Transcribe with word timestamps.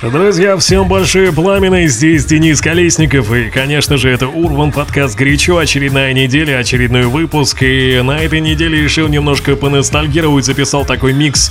Друзья, 0.00 0.56
всем 0.56 0.86
большое 0.86 1.32
пламя, 1.32 1.88
здесь 1.88 2.24
Денис 2.24 2.60
Колесников. 2.60 3.32
И, 3.32 3.50
конечно 3.50 3.96
же, 3.96 4.08
это 4.08 4.28
Урбан 4.28 4.70
подкаст 4.70 5.18
«Горячо», 5.18 5.56
очередная 5.56 6.12
неделя, 6.12 6.58
очередной 6.58 7.06
выпуск. 7.06 7.64
И 7.64 8.00
на 8.04 8.20
этой 8.20 8.38
неделе 8.40 8.80
решил 8.80 9.08
немножко 9.08 9.56
поностальгировать, 9.56 10.44
записал 10.44 10.84
такой 10.84 11.14
микс, 11.14 11.50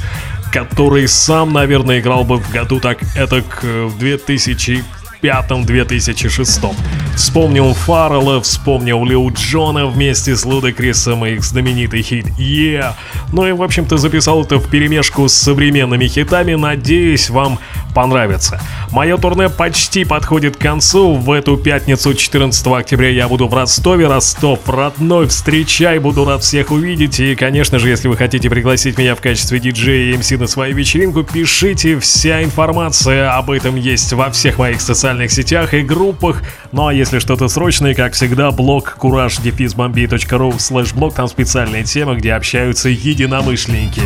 который 0.49 1.09
сам, 1.09 1.51
наверное, 1.51 1.99
играл 1.99 2.23
бы 2.23 2.37
в 2.37 2.49
году 2.49 2.79
так 2.79 2.99
это 3.17 3.43
в 3.61 3.99
2000 3.99 4.81
2005-2006. 5.21 6.75
Вспомнил 7.15 7.73
Фаррелла, 7.73 8.41
вспомнил 8.41 9.03
Лил 9.05 9.29
Джона 9.29 9.87
вместе 9.87 10.35
с 10.35 10.45
Лудакрисом 10.45 11.25
и 11.25 11.33
их 11.33 11.43
знаменитый 11.43 12.01
хит 12.01 12.27
«Yeah». 12.37 12.93
Ну 13.33 13.47
и, 13.47 13.51
в 13.51 13.63
общем-то, 13.63 13.97
записал 13.97 14.43
это 14.43 14.57
в 14.57 14.69
перемешку 14.69 15.27
с 15.27 15.33
современными 15.33 16.07
хитами, 16.07 16.53
надеюсь, 16.53 17.29
вам 17.29 17.59
понравится. 17.97 18.61
Мое 18.91 19.17
турне 19.17 19.49
почти 19.49 20.05
подходит 20.05 20.55
к 20.55 20.59
концу. 20.59 21.15
В 21.15 21.31
эту 21.31 21.57
пятницу, 21.57 22.13
14 22.13 22.67
октября, 22.67 23.09
я 23.09 23.27
буду 23.27 23.47
в 23.47 23.53
Ростове. 23.55 24.05
Ростов 24.05 24.59
родной, 24.69 25.25
встречай, 25.25 25.97
буду 25.97 26.23
рад 26.23 26.43
всех 26.43 26.69
увидеть. 26.69 27.19
И, 27.19 27.33
конечно 27.33 27.79
же, 27.79 27.89
если 27.89 28.07
вы 28.07 28.15
хотите 28.15 28.51
пригласить 28.51 28.99
меня 28.99 29.15
в 29.15 29.21
качестве 29.21 29.59
диджея 29.59 30.13
и 30.13 30.17
МС 30.17 30.29
на 30.29 30.45
свою 30.45 30.75
вечеринку, 30.75 31.23
пишите. 31.23 31.97
Вся 31.97 32.43
информация 32.43 33.31
об 33.35 33.49
этом 33.49 33.75
есть 33.75 34.13
во 34.13 34.29
всех 34.29 34.59
моих 34.59 34.79
социальных 34.79 35.31
сетях 35.31 35.73
и 35.73 35.81
группах. 35.81 36.43
Ну 36.71 36.85
а 36.85 36.93
если 36.93 37.17
что-то 37.17 37.47
срочное, 37.47 37.95
как 37.95 38.13
всегда, 38.13 38.51
блог 38.51 38.95
courage-bombay.ru 39.01 40.59
слэш 40.59 40.93
блог, 40.93 41.15
там 41.15 41.27
специальная 41.27 41.83
тема, 41.83 42.13
где 42.13 42.33
общаются 42.33 42.89
единомышленники. 42.89 44.03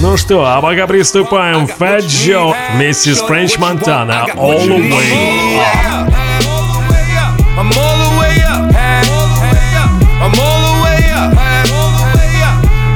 Ну 0.00 0.16
что, 0.16 0.44
а 0.44 0.60
пока 0.60 0.86
приступаем. 0.86 1.66
Fat 1.78 2.00
Joe 2.00 2.54
вместе 2.74 3.13
с 3.14 3.22
French 3.22 3.58
Montana 3.58 4.26
All 4.34 4.66
the 4.66 4.74
Way 4.74 5.60
Up. 5.60 6.10
I'm 7.54 7.70
all 7.70 7.96
the 8.02 8.10
way 8.18 8.42
up. 8.42 8.66
I'm 10.18 10.34
all 10.34 10.60
the 10.66 10.74
way 10.82 10.98
up. 11.14 11.30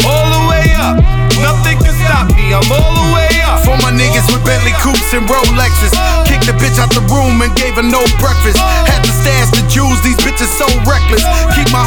All 0.03 0.27
the 0.35 0.43
way 0.51 0.67
up. 0.75 0.99
Nothing 1.39 1.79
can 1.79 1.95
stop 1.95 2.27
me. 2.35 2.51
I'm 2.51 2.67
all 2.67 2.93
the 2.99 3.15
way 3.15 3.31
up. 3.47 3.63
For 3.63 3.79
my 3.79 3.95
niggas 3.95 4.27
with 4.35 4.43
Bentley 4.43 4.75
coupes 4.83 5.15
and 5.15 5.23
Rolexes. 5.31 5.95
Kicked 6.27 6.51
the 6.51 6.57
bitch 6.59 6.83
out 6.83 6.91
the 6.91 7.07
room 7.15 7.39
and 7.39 7.55
gave 7.55 7.79
her 7.79 7.87
no 7.87 8.03
breakfast. 8.19 8.59
Had 8.91 9.07
to 9.07 9.13
stash 9.23 9.55
the 9.55 9.63
jewels. 9.71 10.03
These 10.03 10.19
bitches 10.19 10.51
so 10.59 10.67
reckless. 10.83 11.23
Keep 11.55 11.71
my 11.71 11.87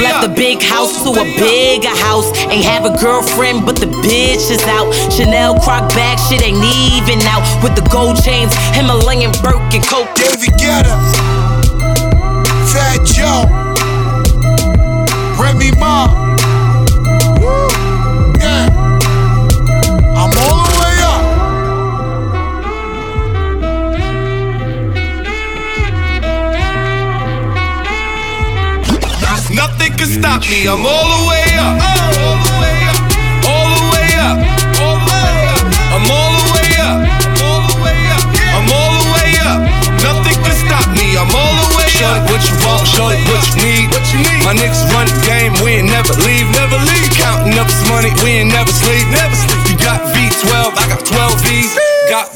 Left 0.00 0.26
the 0.26 0.32
big 0.34 0.62
house 0.62 1.02
to 1.02 1.10
a 1.10 1.24
bigger 1.38 1.94
house. 2.04 2.30
Ain't 2.48 2.64
have 2.64 2.84
a 2.84 2.96
girlfriend, 2.98 3.64
but 3.64 3.76
the 3.76 3.86
bitch 3.86 4.50
is 4.50 4.62
out. 4.64 4.92
Chanel 5.12 5.58
croc 5.60 5.88
bag, 5.90 6.18
shit 6.18 6.42
ain't 6.42 6.62
even 6.62 7.20
out. 7.26 7.44
With 7.62 7.74
the 7.74 7.86
gold 7.90 8.16
chains, 8.22 8.54
Himalayan 8.76 9.32
Birkin 9.42 9.82
coke. 9.82 10.12
David 10.14 10.54
Guetta, 10.60 10.94
Fat 12.72 13.00
Joe, 13.04 13.65
Stop 30.36 30.52
me. 30.52 30.68
I'm 30.68 30.84
all 30.84 31.08
the 31.16 31.22
way 31.32 31.48
up. 31.56 31.80
All 31.80 32.36
the 32.44 32.52
way 32.60 32.76
up. 32.92 33.00
All 33.48 33.68
the 33.72 33.84
way 33.88 34.10
up. 34.20 34.36
All 34.84 34.96
the 35.00 35.08
way 35.08 35.32
up. 35.48 35.64
I'm 35.96 36.04
all 36.12 36.32
the 36.36 36.44
way 36.52 36.72
up. 36.76 37.00
All 37.40 37.60
the 37.64 37.76
way 37.80 37.96
up. 38.12 38.24
I'm 38.52 38.68
all 38.68 38.92
the 39.00 39.06
way 39.16 39.32
up. 39.48 39.60
Nothing 40.04 40.36
can 40.44 40.56
stop 40.60 40.92
me. 40.92 41.16
I'm 41.16 41.32
all 41.32 41.56
the 41.56 41.80
way 41.80 41.88
up. 41.88 42.20
Shorty, 42.20 42.20
what 42.28 42.44
you 42.44 42.56
want? 42.68 42.84
Shorty, 42.84 43.16
what 43.32 43.40
you 43.48 43.64
need? 43.64 43.88
What 43.88 44.04
you 44.12 44.20
need? 44.20 44.44
My 44.44 44.52
niggas 44.52 44.84
run 44.92 45.08
the 45.08 45.16
game. 45.24 45.56
We 45.64 45.80
ain't 45.80 45.88
never 45.88 46.12
leave. 46.20 46.44
Never 46.52 46.76
leave. 46.84 47.08
Counting 47.16 47.56
up 47.56 47.72
this 47.72 47.88
money. 47.88 48.12
We 48.20 48.44
ain't 48.44 48.52
never 48.52 48.68
sleep. 48.68 49.08
Never 49.08 49.32
sleep. 49.32 49.72
You 49.72 49.80
got 49.80 50.04
V12. 50.12 50.52
I 50.52 50.84
got 50.84 51.00
12 51.00 51.48
V's. 51.48 51.72
Got. 52.12 52.28
Got 52.28 52.35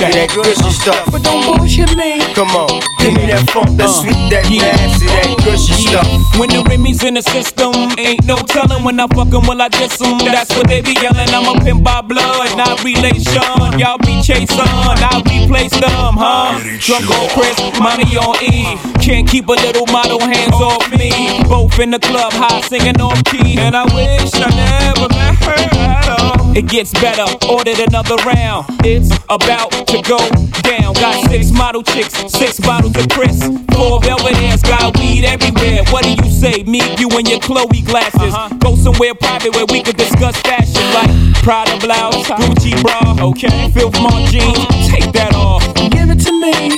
That 0.00 0.12
that 0.14 0.28
gushy 0.34 0.70
stuff. 0.70 1.10
but 1.10 1.22
don't 1.22 1.42
bullshit 1.44 1.94
me. 1.96 2.20
Come 2.34 2.50
on, 2.54 2.68
give 3.00 3.14
me 3.14 3.26
that 3.26 3.48
funk, 3.50 3.76
that 3.76 3.88
Uh, 3.88 3.92
sweet, 4.00 4.30
that 4.30 4.44
yeah. 4.50 4.76
nasty, 4.76 5.06
that 5.06 5.36
gushy 5.44 5.82
Yeah. 5.82 6.02
stuff. 6.02 6.38
When 6.38 6.48
the 6.50 6.62
Remy's 6.68 7.02
in 7.02 7.14
the 7.14 7.22
system, 7.22 7.72
ain't 7.98 8.24
no 8.24 8.36
telling 8.36 8.84
when 8.84 9.00
I 9.00 9.06
fuck 9.08 9.32
'em, 9.34 9.46
will 9.46 9.60
I 9.60 9.68
diss 9.68 10.00
'em. 10.00 10.18
That's 10.18 10.54
what 10.56 10.68
they 10.68 10.80
be 10.80 10.94
yelling. 11.02 11.30
I'm 11.34 11.48
a 11.48 11.60
pimp 11.64 11.82
by 11.82 12.00
blood, 12.02 12.56
not 12.56 12.82
relation. 12.84 13.42
Y'all 13.78 13.98
be 13.98 14.22
chasing, 14.22 14.60
I 14.60 15.22
replace 15.26 15.72
them, 15.72 16.16
huh? 16.16 16.58
Drunk 16.80 17.10
on 17.10 17.28
Chris, 17.34 17.58
money 17.80 18.16
on 18.16 18.36
E. 18.42 18.78
Can't 19.02 19.26
keep 19.28 19.48
a 19.48 19.52
little 19.52 19.86
model 19.86 20.20
hands 20.20 20.54
off 20.60 20.88
me. 20.92 21.10
Both 21.48 21.78
in 21.78 21.90
the 21.90 21.98
club, 21.98 22.32
high 22.32 22.60
singing 22.68 23.00
off 23.00 23.22
key. 23.24 23.58
And 23.58 23.74
I 23.76 23.84
wish 23.94 24.30
I 24.34 24.48
never 24.62 25.08
met 25.14 25.34
her 25.44 25.80
at 25.80 26.08
all. 26.08 26.37
It 26.56 26.66
gets 26.68 26.92
better, 26.92 27.24
ordered 27.48 27.78
another 27.78 28.16
round. 28.24 28.66
It's 28.84 29.10
about 29.28 29.70
to 29.88 30.02
go 30.02 30.18
down. 30.62 30.94
Got 30.94 31.30
six 31.30 31.50
model 31.52 31.82
chicks, 31.82 32.14
six 32.32 32.58
bottles 32.60 32.96
of 32.96 33.08
Chris. 33.08 33.38
Four 33.72 34.00
velvet 34.00 34.34
ass, 34.48 34.62
got 34.62 34.96
weed 34.98 35.24
everywhere. 35.24 35.84
What 35.90 36.04
do 36.04 36.10
you 36.10 36.30
say? 36.30 36.64
Me, 36.64 36.80
you, 36.98 37.08
and 37.10 37.28
your 37.28 37.40
Chloe 37.40 37.82
glasses. 37.82 38.34
Uh-huh. 38.34 38.54
Go 38.58 38.76
somewhere 38.76 39.14
private 39.14 39.54
where 39.54 39.66
we 39.66 39.82
could 39.82 39.96
discuss 39.96 40.36
fashion 40.42 40.82
like 40.94 41.10
Prada 41.42 41.78
blouse, 41.78 42.26
Gucci 42.26 42.74
bra, 42.82 43.16
okay? 43.28 43.70
Filth 43.70 43.94
jeans, 44.30 44.88
take 44.88 45.12
that 45.12 45.34
off. 45.34 45.62
Give 45.74 46.10
it 46.10 46.20
to 46.26 46.32
me, 46.32 46.74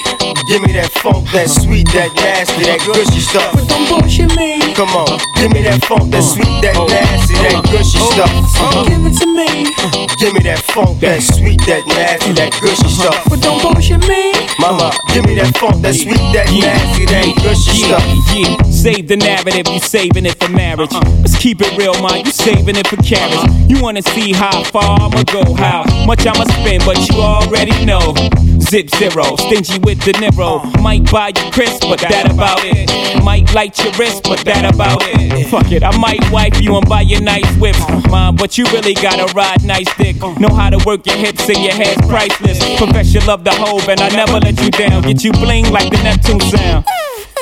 Give 0.51 0.63
me 0.63 0.73
that 0.75 0.91
funk, 0.99 1.31
that 1.31 1.47
sweet, 1.47 1.87
that 1.95 2.11
nasty, 2.19 2.67
that 2.67 2.83
gushy 2.83 3.23
stuff. 3.23 3.55
but 3.55 3.71
don't 3.71 3.87
bullshit 3.87 4.35
me. 4.35 4.59
Come 4.75 4.91
on, 4.99 5.07
give 5.39 5.55
me 5.55 5.63
that 5.63 5.79
funk, 5.87 6.11
that 6.11 6.27
sweet, 6.27 6.51
that 6.67 6.75
nasty, 6.91 7.39
that 7.39 7.63
gushy 7.71 8.03
stuff. 8.03 8.27
Uh-huh. 8.59 8.83
Give 8.91 8.99
it 9.07 9.15
to 9.23 9.31
me, 9.31 9.71
Give 10.19 10.35
me 10.35 10.43
that 10.51 10.59
funk, 10.75 10.99
that 11.07 11.23
sweet, 11.23 11.63
that 11.71 11.87
nasty, 11.87 12.35
that 12.35 12.51
gushy 12.59 12.91
stuff. 12.91 13.15
but 13.31 13.39
don't 13.39 13.63
bullshit 13.63 14.03
me. 14.11 14.35
Mama, 14.59 14.91
give 15.15 15.23
me 15.23 15.39
that 15.39 15.55
funk, 15.55 15.87
that 15.87 15.95
sweet, 15.95 16.19
that 16.35 16.51
nasty, 16.51 17.07
that 17.07 17.31
gushy 17.47 17.87
stuff. 17.87 18.03
yeah. 18.35 18.59
Save 18.75 19.07
the 19.07 19.23
narrative, 19.23 19.71
you 19.71 19.79
saving 19.79 20.27
it 20.27 20.35
for 20.43 20.51
marriage. 20.51 20.91
Uh-huh. 20.91 21.23
Let's 21.23 21.39
keep 21.39 21.63
it 21.63 21.71
real, 21.79 21.95
man. 22.03 22.27
You 22.27 22.35
saving 22.35 22.75
it 22.75 22.91
for 22.91 22.99
carriage. 23.07 23.39
Uh-huh. 23.39 23.71
You 23.71 23.79
wanna 23.79 24.03
see 24.03 24.35
how 24.35 24.67
far 24.67 24.99
I'ma 24.99 25.23
go, 25.31 25.47
how 25.55 25.87
much 26.11 26.27
I'ma 26.27 26.43
spend, 26.59 26.83
but 26.83 26.99
you 27.07 27.23
already 27.23 27.87
know. 27.87 28.19
Zip 28.61 28.91
zero, 28.99 29.37
stingy 29.37 29.79
with 29.83 29.99
the 30.05 30.13
Niro. 30.19 30.40
Uh-huh. 30.41 30.83
Might 30.83 31.11
buy 31.11 31.29
you 31.29 31.51
crisp, 31.53 31.83
but 31.83 32.01
that 32.01 32.33
about 32.33 32.61
it. 32.65 33.23
Might 33.23 33.53
light 33.55 33.79
your 33.85 33.93
wrist, 33.95 34.25
but 34.25 34.41
that 34.45 34.65
about 34.65 35.03
it. 35.05 35.47
Fuck 35.49 35.71
it, 35.73 35.83
I 35.83 35.97
might 35.99 36.21
wipe 36.31 36.61
you 36.61 36.77
and 36.77 36.89
buy 36.89 37.03
you 37.03 37.21
nice 37.21 37.49
whips, 37.59 37.81
uh-huh. 37.81 38.09
mom. 38.09 38.37
But 38.37 38.57
you 38.57 38.65
really 38.67 38.95
gotta 38.95 39.33
ride 39.35 39.63
nice 39.65 39.93
dick. 39.97 40.17
Uh-huh. 40.23 40.39
Know 40.39 40.55
how 40.55 40.71
to 40.71 40.83
work 40.87 41.07
your 41.07 41.17
hips 41.17 41.49
and 41.49 41.59
your 41.59 41.75
head's 41.75 42.01
priceless. 42.09 42.59
Profession 42.79 43.27
love 43.27 43.45
the 43.45 43.53
hope, 43.53 43.89
and 43.89 44.01
I 44.01 44.09
never 44.09 44.41
let 44.41 44.61
you 44.63 44.71
down. 44.71 45.03
Get 45.03 45.23
you 45.25 45.33
bling 45.33 45.71
like 45.71 45.91
the 45.91 46.03
Neptune 46.03 46.41
sound. 46.41 46.87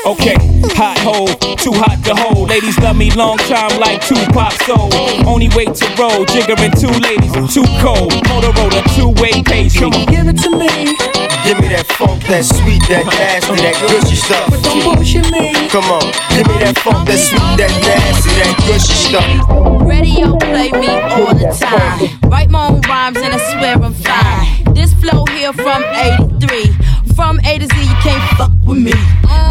Okay, 0.07 0.37
hot 0.79 0.97
hole, 1.01 1.27
too 1.57 1.73
hot 1.75 1.99
to 2.05 2.15
hold. 2.15 2.49
Ladies 2.49 2.79
love 2.79 2.97
me 2.97 3.11
long 3.13 3.37
time 3.37 3.81
like 3.81 4.01
Tupac 4.07 4.53
soul. 4.63 4.89
Only 5.27 5.49
way 5.51 5.67
to 5.67 5.87
roll, 5.99 6.25
jiggering 6.25 6.73
two 6.79 6.95
ladies, 7.03 7.35
too 7.53 7.67
cold. 7.83 8.13
Motorola, 8.31 8.81
two 8.95 9.11
way 9.21 9.43
pastry. 9.43 9.91
Give 10.07 10.29
it 10.31 10.39
to 10.39 10.51
me, 10.55 10.95
Give 11.49 11.61
me 11.61 11.69
that 11.69 11.87
funk, 11.97 12.21
that 12.29 12.45
sweet, 12.45 12.85
that 12.93 13.09
nasty, 13.09 13.57
that 13.65 13.73
gushy 13.89 14.21
stuff. 14.21 14.53
but 14.53 14.61
don't 14.61 14.85
bullshit 14.85 15.33
me. 15.33 15.57
Come 15.73 15.89
on, 15.89 16.05
give 16.37 16.45
me 16.45 16.61
that 16.61 16.77
funk, 16.85 17.09
that 17.09 17.17
sweet, 17.17 17.41
that 17.57 17.73
nasty, 17.89 18.37
that 18.37 18.53
gushy 18.69 18.93
stuff. 19.09 19.25
Radio 19.81 20.37
play 20.37 20.69
me 20.77 20.93
all 20.93 21.33
the 21.33 21.49
time. 21.57 22.21
Write 22.29 22.51
my 22.51 22.69
own 22.69 22.85
rhymes 22.85 23.17
and 23.17 23.33
I 23.33 23.41
swear 23.57 23.81
I'm 23.81 23.97
fine. 23.97 24.75
This 24.75 24.93
flow 24.93 25.25
here 25.33 25.55
from 25.57 25.81
83. 26.37 26.69
From 27.19 27.41
A 27.41 27.59
to 27.59 27.67
Z, 27.67 27.75
you 27.81 27.97
can't 28.07 28.39
fuck 28.39 28.53
with 28.65 28.79
me. 28.79 28.93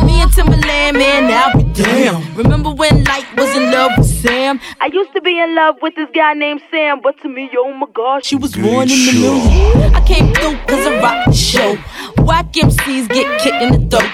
Me 0.07 0.21
and 0.21 0.31
Timbaland, 0.31 0.93
man, 0.93 1.27
now 1.27 1.51
we 1.53 1.63
damn. 1.73 2.33
Remember 2.35 2.71
when 2.71 3.03
Light 3.03 3.25
was 3.35 3.53
in 3.57 3.69
love 3.69 3.91
with 3.97 4.07
Sam? 4.07 4.61
I 4.79 4.85
used 4.85 5.11
to 5.11 5.19
be 5.19 5.37
in 5.37 5.53
love 5.53 5.75
with 5.81 5.93
this 5.95 6.07
guy 6.15 6.33
named 6.33 6.61
Sam, 6.71 7.01
but 7.03 7.19
to 7.23 7.27
me, 7.27 7.49
oh 7.57 7.73
my 7.73 7.87
god, 7.93 8.23
she 8.23 8.37
was 8.37 8.55
born 8.55 8.89
in 8.89 8.99
the 9.07 9.13
moon. 9.19 9.93
I 9.93 10.01
came 10.07 10.33
through 10.33 10.55
cause 10.65 10.87
I 10.87 11.01
rock 11.01 11.25
the 11.25 11.33
show. 11.33 11.75
Whack 12.23 12.53
MCs 12.53 13.09
get 13.09 13.41
kicked 13.41 13.61
in 13.61 13.89
the 13.89 13.97
throat. 13.97 14.11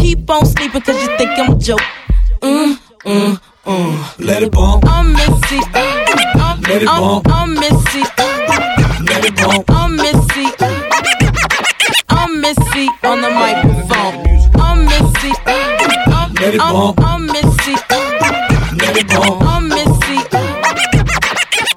Keep 0.00 0.30
on 0.30 0.46
sleeping 0.46 0.82
cause 0.82 1.02
you 1.02 1.16
think 1.18 1.30
I'm 1.40 1.54
a 1.54 1.58
joke. 1.58 1.80
Mm, 2.40 2.76
mm, 3.00 3.40
mm. 3.64 4.24
Let 4.24 4.44
it 4.44 4.52
bump, 4.52 4.84
I'm 4.86 5.12
Missy. 5.12 5.58
I'm, 5.74 6.60
Let 6.62 6.82
it 6.82 6.88
I'm, 6.88 7.02
bump. 7.02 7.28
I'm 7.28 7.54
Missy. 7.54 8.02
let 9.10 9.24
it 9.24 9.34
bump. 9.34 9.64
I'm 9.70 9.96
Missy. 9.96 10.71
I'm 12.52 12.58
Missy 12.66 12.88
on 13.04 13.20
the 13.22 13.30
microphone. 13.30 14.60
I'm 14.60 14.84
Missy. 14.84 15.32
I'm, 15.46 16.34
Let 16.34 16.54
it 16.54 16.60
I'm. 16.60 16.94
I'm 16.98 17.26
Missy. 17.26 17.72
Let 18.76 18.96
it 18.98 19.08
bump. 19.08 19.42
I'm 19.42 19.68
Missy. 19.68 20.18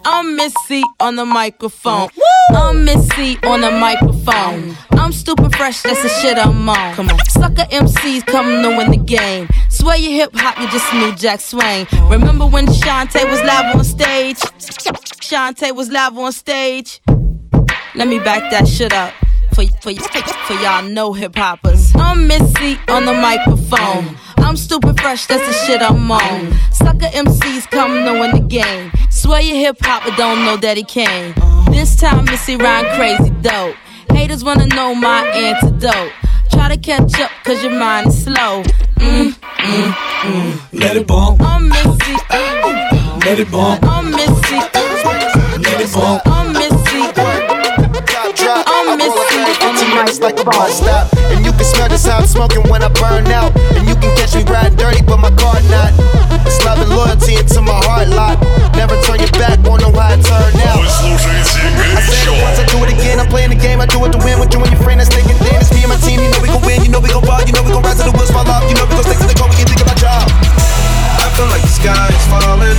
I'm 0.04 0.36
Missy 0.36 0.84
on 1.00 1.16
the 1.16 1.24
microphone. 1.24 2.10
I'm 2.50 2.84
Missy 2.84 3.38
on 3.44 3.62
the 3.62 3.72
microphone. 3.72 4.76
I'm 4.92 5.14
stupid 5.14 5.56
fresh, 5.56 5.82
that's 5.82 6.04
the 6.04 6.10
shit 6.10 6.38
I'm 6.38 6.68
on. 6.68 6.96
Come 6.96 7.10
on. 7.10 7.20
Sucker 7.30 7.68
MCs 7.72 8.26
come 8.26 8.62
new 8.62 8.82
in 8.82 8.92
the 8.92 8.98
game. 8.98 9.48
Swear 9.70 9.96
you 9.96 10.10
hip 10.10 10.32
hop, 10.34 10.60
you 10.60 10.68
just 10.72 10.94
knew 10.94 11.16
Jack 11.16 11.40
Swing. 11.40 11.88
Remember 12.10 12.46
when 12.46 12.66
Shantae 12.66 13.30
was 13.32 13.42
live 13.44 13.76
on 13.76 13.84
stage? 13.86 14.40
Shantae 15.22 15.74
was 15.74 15.90
live 15.90 16.18
on 16.18 16.34
stage. 16.34 17.00
Let 17.94 18.10
me 18.10 18.20
back 18.20 18.52
that 18.52 18.68
shit 18.68 18.92
up. 18.92 19.14
For, 19.56 19.66
for, 19.80 19.94
for 19.94 20.54
y'all 20.56 20.84
no 20.84 21.14
hip 21.14 21.34
hoppers. 21.38 21.94
I'm 21.96 22.28
Missy 22.28 22.78
on 22.90 23.06
the 23.06 23.14
microphone. 23.14 24.18
I'm 24.36 24.58
stupid 24.58 25.00
fresh, 25.00 25.28
that's 25.28 25.48
the 25.48 25.54
shit 25.66 25.82
I'm 25.82 26.12
on. 26.12 26.52
Sucker 26.74 27.08
MCs 27.08 27.72
come 27.72 28.04
knowing 28.04 28.34
the 28.34 28.42
game. 28.42 28.92
Swear 29.10 29.40
you 29.40 29.56
hip 29.56 29.78
hopper 29.80 30.14
don't 30.18 30.44
know 30.44 30.58
that 30.58 30.76
he 30.76 30.84
came. 30.84 31.34
This 31.72 31.96
time 31.96 32.26
Missy 32.26 32.58
rhyme 32.58 32.86
crazy 32.98 33.30
dope. 33.42 33.78
Haters 34.12 34.44
wanna 34.44 34.68
know 34.68 34.94
my 34.94 35.26
antidote. 35.30 36.12
Try 36.52 36.76
to 36.76 36.78
catch 36.78 37.18
up 37.22 37.32
cause 37.46 37.64
your 37.64 37.80
mind 37.80 38.08
is 38.08 38.26
slow. 38.26 38.62
Mm, 38.98 39.32
mm, 39.32 39.92
mm. 39.94 40.60
Let 40.74 40.98
it 40.98 41.08
bump, 41.08 41.42
I'm 41.42 41.70
Missy. 41.70 42.16
let 43.26 43.40
it 43.40 43.50
bump, 43.50 43.86
I'm 43.86 44.12
Missy. 44.12 44.58
let 45.64 45.80
it 45.80 45.94
bump. 45.94 46.28
I'm 46.28 46.52
Missy. 46.52 46.76
drop. 48.46 48.66
I'm 48.68 48.75
Tonight's 49.06 50.20
like 50.20 50.40
a 50.42 50.46
bus 50.46 50.82
stop. 50.82 51.06
And 51.30 51.46
you 51.46 51.52
can 51.54 51.66
smell 51.66 51.90
this 51.90 52.04
sound 52.04 52.26
smoking 52.26 52.66
when 52.74 52.82
I 52.82 52.90
burn 52.98 53.28
out. 53.30 53.54
And 53.78 53.86
you 53.88 53.94
can 53.96 54.10
catch 54.18 54.34
me 54.34 54.42
riding 54.50 54.78
dirty, 54.78 55.06
but 55.06 55.18
my 55.22 55.30
car 55.38 55.62
not. 55.70 55.94
It's 56.46 56.58
love 56.66 56.82
and 56.82 56.90
loyalty 56.90 57.38
into 57.38 57.62
my 57.62 57.78
heart 57.86 58.10
lot. 58.10 58.42
Never 58.74 58.98
turn 59.06 59.22
your 59.22 59.32
back, 59.38 59.62
won't 59.62 59.86
know 59.86 59.94
how 59.94 60.14
I 60.14 60.18
turn 60.18 60.54
out. 60.66 60.82
I 60.82 62.02
said 62.02 62.28
it 62.28 62.38
once, 62.42 62.58
I 62.58 62.66
do 62.66 62.82
it 62.82 62.92
again. 62.98 63.20
I'm 63.22 63.30
playing 63.30 63.54
the 63.54 63.60
game, 63.62 63.80
I 63.80 63.86
do 63.86 64.02
it 64.06 64.12
to 64.12 64.20
win. 64.26 64.42
With 64.42 64.52
you 64.54 64.60
and 64.60 64.72
your 64.74 64.82
friend, 64.82 65.00
that's 65.00 65.14
thinking 65.14 65.38
then. 65.38 65.62
It's 65.62 65.70
me 65.70 65.86
and 65.86 65.94
my 65.94 66.00
team, 66.02 66.20
you 66.20 66.30
know 66.34 66.42
we 66.42 66.50
gon' 66.50 66.66
win. 66.66 66.82
You 66.82 66.92
know 66.92 67.00
we 67.00 67.10
gon' 67.10 67.26
ball, 67.26 67.46
you 67.46 67.54
know 67.54 67.62
we 67.62 67.72
gon' 67.72 67.86
rise 67.86 68.02
to 68.02 68.10
the 68.10 68.14
wheels, 68.14 68.32
fall 68.34 68.48
off. 68.50 68.66
You 68.66 68.76
know 68.76 68.90
we 68.90 68.98
gon' 68.98 69.06
stay 69.06 69.18
to 69.22 69.28
the 69.30 69.38
call 69.38 69.50
we 69.50 69.56
can 69.56 69.70
think 69.70 69.82
about 69.86 70.02
job. 70.02 70.26
I 71.22 71.30
feel 71.38 71.48
like 71.54 71.62
the 71.62 71.74
sky 71.78 72.10
is 72.10 72.26
falling. 72.28 72.75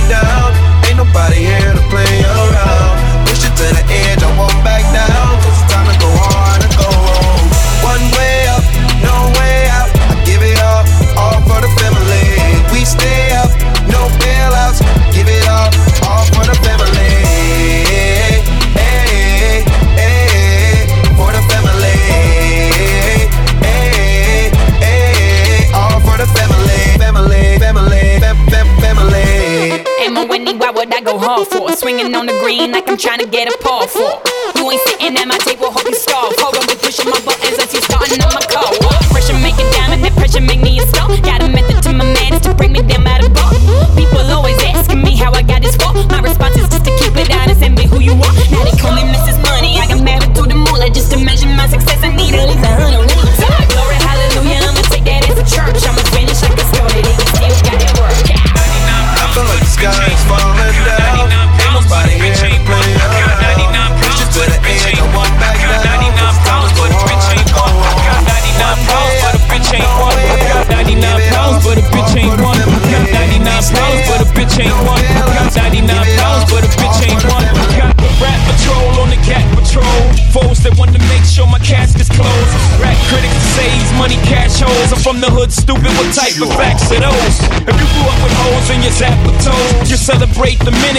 Trying 32.97 33.19
to 33.19 33.27
get 33.27 33.47
a 33.47 33.57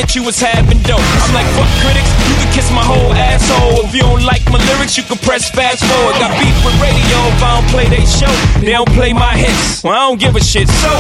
minute 0.09 0.17
you 0.17 0.25
was 0.25 0.41
having 0.41 0.81
dope. 0.83 1.01
I'm 1.01 1.35
like, 1.35 1.47
fuck 1.57 1.69
critics, 1.85 2.09
you 2.29 2.35
can 2.41 2.53
kiss 2.53 2.71
my 2.73 2.85
whole 2.85 3.13
asshole. 3.13 3.85
If 3.85 3.95
you 3.95 4.03
don't 4.03 4.25
like 4.25 4.45
my 4.51 4.59
lyrics, 4.73 4.97
you 4.97 5.05
can 5.05 5.19
press 5.19 5.51
fast 5.51 5.85
forward. 5.85 6.17
I 6.17 6.29
got 6.29 6.33
beef 6.41 6.57
with 6.65 6.77
radio 6.81 7.19
if 7.29 7.43
I 7.43 7.61
don't 7.61 7.69
play 7.69 7.89
they 7.89 8.05
show. 8.05 8.33
They 8.61 8.73
don't 8.73 8.89
play 8.97 9.13
my 9.13 9.37
hits. 9.37 9.85
Well, 9.85 9.93
I 9.93 10.09
don't 10.09 10.21
give 10.21 10.37
a 10.37 10.41
shit. 10.41 10.69
So, 10.69 10.91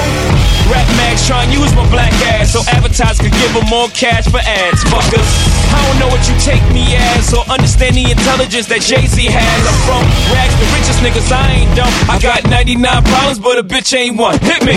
Rap 0.69 0.87
Max 0.97 1.27
try 1.27 1.45
and 1.45 1.53
use 1.53 1.73
my 1.75 1.89
black 1.91 2.13
ass 2.37 2.53
so 2.53 2.61
advertisers 2.69 3.21
could 3.21 3.33
give 3.33 3.53
them 3.55 3.67
more 3.69 3.89
cash 3.97 4.29
for 4.29 4.41
ads. 4.45 4.85
Fuckers, 4.85 5.29
I 5.73 5.79
don't 5.89 5.99
know 6.01 6.09
what 6.13 6.23
you 6.29 6.37
take 6.41 6.65
me 6.73 6.97
as 6.97 7.33
or 7.33 7.45
understand 7.49 7.97
the 7.97 8.11
intelligence 8.11 8.67
that 8.69 8.83
Jay 8.83 9.07
Z 9.07 9.25
has. 9.25 9.61
I'm 9.65 9.79
from 9.89 10.05
rags, 10.33 10.55
the 10.61 10.69
richest 10.77 11.01
niggas. 11.01 11.33
I 11.33 11.65
ain't 11.65 11.73
dumb. 11.77 11.93
I 12.09 12.19
got 12.21 12.45
99 12.51 13.05
problems, 13.05 13.39
but 13.39 13.59
a 13.59 13.65
bitch 13.65 13.97
ain't 13.97 14.17
one. 14.19 14.39
Hit 14.41 14.65
me. 14.65 14.77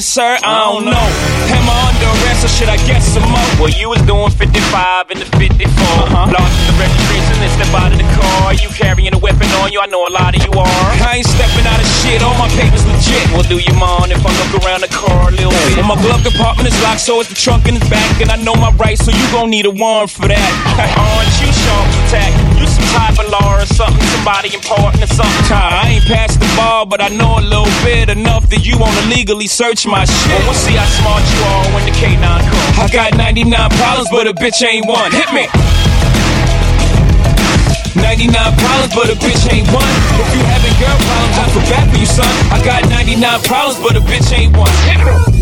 sir? 0.01 0.37
I 0.41 0.65
don't 0.65 0.85
know. 0.85 1.07
Am 1.53 1.65
I 1.69 1.77
under 1.93 2.09
arrest 2.21 2.45
or 2.45 2.51
should 2.51 2.69
I 2.69 2.77
get 2.89 3.01
some 3.01 3.23
more? 3.29 3.49
Well, 3.61 3.73
you 3.73 3.89
was 3.89 4.01
doing 4.09 4.29
55 4.33 5.11
in 5.11 5.19
the 5.21 5.29
54. 5.37 5.69
Uh-huh. 5.69 6.33
Lost 6.33 6.57
the 6.65 6.73
registration 6.75 7.37
and 7.37 7.51
step 7.53 7.71
out 7.77 7.93
of 7.93 7.99
the 8.01 8.09
car. 8.17 8.53
You 8.57 8.69
carrying 8.73 9.13
a 9.13 9.21
weapon 9.21 9.47
on 9.61 9.71
you? 9.71 9.79
I 9.79 9.87
know 9.87 10.05
a 10.07 10.13
lot 10.13 10.33
of 10.35 10.41
you 10.41 10.51
are. 10.57 10.87
I 11.05 11.21
ain't 11.21 11.29
stepping 11.29 11.65
out 11.69 11.79
of 11.79 11.87
shit. 12.01 12.21
All 12.25 12.35
my 12.35 12.49
papers 12.57 12.83
legit. 12.85 13.23
Well, 13.31 13.45
do 13.45 13.61
you 13.61 13.73
mind 13.77 14.11
if 14.11 14.21
I 14.25 14.31
look 14.41 14.63
around 14.65 14.81
the 14.81 14.91
car 14.91 15.29
a 15.29 15.33
little 15.33 15.53
bit? 15.53 15.77
Well, 15.77 15.93
my 15.93 15.99
glove 16.01 16.25
compartment 16.25 16.67
is 16.67 16.77
locked, 16.81 17.01
so 17.01 17.21
it's 17.21 17.29
the 17.29 17.37
trunk 17.37 17.69
in 17.69 17.77
the 17.77 17.85
back, 17.87 18.21
and 18.21 18.29
I 18.29 18.37
know 18.41 18.55
my 18.57 18.73
rights, 18.81 19.05
so 19.05 19.11
you 19.13 19.25
gon' 19.31 19.49
need 19.49 19.65
a 19.65 19.73
warrant 19.73 20.11
for 20.11 20.27
that. 20.27 20.51
Aren't 20.97 21.33
you 21.39 21.49
sharp 21.53 21.87
attack? 22.07 22.50
You 22.61 22.67
some 22.69 22.85
type 22.93 23.17
of 23.17 23.25
law 23.33 23.57
or 23.57 23.65
something, 23.65 24.05
somebody 24.13 24.53
important 24.53 25.01
or 25.01 25.09
something. 25.09 25.49
I 25.49 25.97
ain't 25.97 26.05
passed 26.05 26.39
the 26.39 26.45
ball, 26.53 26.85
but 26.85 27.01
I 27.01 27.09
know 27.09 27.41
a 27.41 27.41
little 27.41 27.73
bit 27.81 28.09
enough 28.09 28.45
that 28.53 28.61
you 28.61 28.77
wanna 28.77 29.01
legally 29.09 29.47
search 29.47 29.87
my 29.87 30.05
shit. 30.05 30.29
Well, 30.29 30.53
we'll 30.53 30.61
see 30.61 30.77
how 30.77 30.85
smart 30.85 31.25
you 31.33 31.41
are 31.41 31.65
when 31.73 31.83
the 31.89 31.95
K9 31.97 32.21
comes. 32.21 32.77
I 32.77 32.87
got 32.93 33.17
99 33.17 33.49
problems, 33.81 34.09
but 34.13 34.27
a 34.27 34.33
bitch 34.33 34.61
ain't 34.61 34.85
one. 34.85 35.09
Hit 35.09 35.33
me. 35.33 35.49
99 37.97 38.29
problems, 38.29 38.93
but 38.93 39.09
a 39.09 39.17
bitch 39.17 39.41
ain't 39.49 39.65
one. 39.73 39.89
If 40.21 40.29
you 40.37 40.41
having 40.45 40.75
girl 40.77 40.97
problems, 41.01 41.37
I 41.41 41.45
feel 41.49 41.65
bad 41.65 41.89
for 41.89 41.97
you, 41.97 42.05
son. 42.05 42.29
I 42.53 42.61
got 42.61 42.85
99 42.93 43.41
problems, 43.41 43.81
but 43.81 43.97
a 43.97 44.01
bitch 44.05 44.29
ain't 44.37 44.55
one. 44.55 44.69
Hit 44.85 45.01
me. 45.01 45.41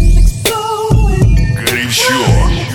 Good 1.67 1.91
sure. 1.91 2.68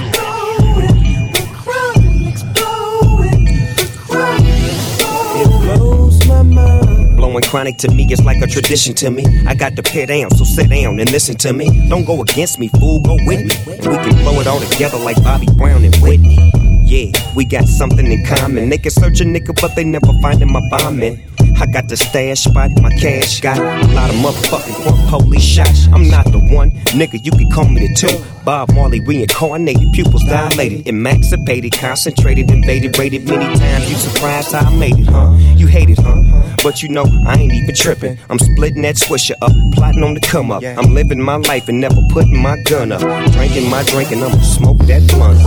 Blowing 7.35 7.51
chronic 7.51 7.79
to 7.79 7.91
me 7.91 8.07
is 8.13 8.23
like 8.23 8.41
a 8.43 8.47
tradition 8.47 8.95
to 8.95 9.11
me. 9.11 9.25
I 9.45 9.57
got 9.57 9.75
the 9.75 9.83
pit 9.83 10.07
down, 10.07 10.31
so 10.31 10.45
sit 10.45 10.71
down 10.71 11.01
and 11.01 11.11
listen 11.11 11.35
to 11.39 11.53
me. 11.53 11.67
Don't 11.89 12.05
go 12.05 12.23
against 12.23 12.61
me, 12.61 12.69
fool, 12.69 13.01
go 13.01 13.17
with 13.27 13.43
me. 13.43 13.75
And 13.75 13.87
we 13.89 13.97
can 14.05 14.15
blow 14.23 14.39
it 14.41 14.47
all 14.47 14.61
together 14.61 14.99
like 14.99 15.17
Bobby 15.25 15.49
Brown 15.57 15.83
and 15.83 15.97
Whitney. 15.97 16.39
Yeah, 16.85 17.11
we 17.35 17.45
got 17.45 17.65
something 17.65 18.07
in 18.07 18.25
common. 18.25 18.69
They 18.69 18.79
can 18.79 18.93
search 18.93 19.21
a 19.21 19.25
nigga, 19.25 19.61
but 19.61 19.75
they 19.75 19.83
never 19.83 20.13
findin' 20.23 20.49
my 20.49 20.61
bombin'. 20.71 21.21
I 21.61 21.67
got 21.67 21.89
the 21.89 21.97
stash 21.97 22.45
spot, 22.45 22.71
my 22.81 22.91
cash 22.91 23.41
got 23.41 23.59
a 23.59 23.95
lot 23.95 24.11
of 24.11 24.17
motherfucking 24.17 24.85
front 24.85 25.09
police 25.09 25.43
shots. 25.43 25.89
I'm 25.93 26.09
not 26.09 26.27
the 26.27 26.39
one, 26.39 26.71
nigga, 26.95 27.25
you 27.25 27.33
can 27.33 27.51
call 27.51 27.69
me 27.69 27.89
the 27.89 27.95
two. 27.95 28.45
Bob 28.45 28.73
Marley 28.75 29.01
reincarnated, 29.01 29.93
pupils 29.93 30.23
dilated, 30.25 30.87
emancipated, 30.87 31.73
concentrated, 31.73 32.51
invaded, 32.51 32.97
rated 32.99 33.29
many 33.29 33.47
times. 33.59 33.91
You 33.91 33.97
surprised 33.97 34.55
I 34.55 34.69
made 34.77 34.99
it, 34.99 35.07
huh? 35.07 35.33
You 35.57 35.67
hate 35.67 35.91
it, 35.91 35.99
huh? 35.99 36.34
But 36.65 36.83
you 36.83 36.89
know, 36.89 37.05
I 37.27 37.35
ain't 37.35 37.53
even 37.53 37.75
tripping. 37.75 38.17
I'm 38.31 38.39
splitting 38.39 38.81
that 38.83 38.97
swisher 38.97 39.35
up, 39.43 39.53
plotting 39.75 40.03
on 40.03 40.15
the 40.15 40.21
come 40.21 40.51
up. 40.51 40.65
I'm 40.65 40.95
living 40.95 41.21
my 41.21 41.37
life 41.37 41.69
and 41.69 41.79
never 41.79 42.01
putting 42.09 42.41
my 42.41 42.57
gun 42.63 42.91
up. 42.91 43.03
Drinking 43.33 43.69
my 43.69 43.83
drink 43.83 44.11
and 44.13 44.25
I'ma 44.25 44.41
smoke 44.41 44.79
that 44.87 45.07
blunt. 45.11 45.39
The 45.41 45.47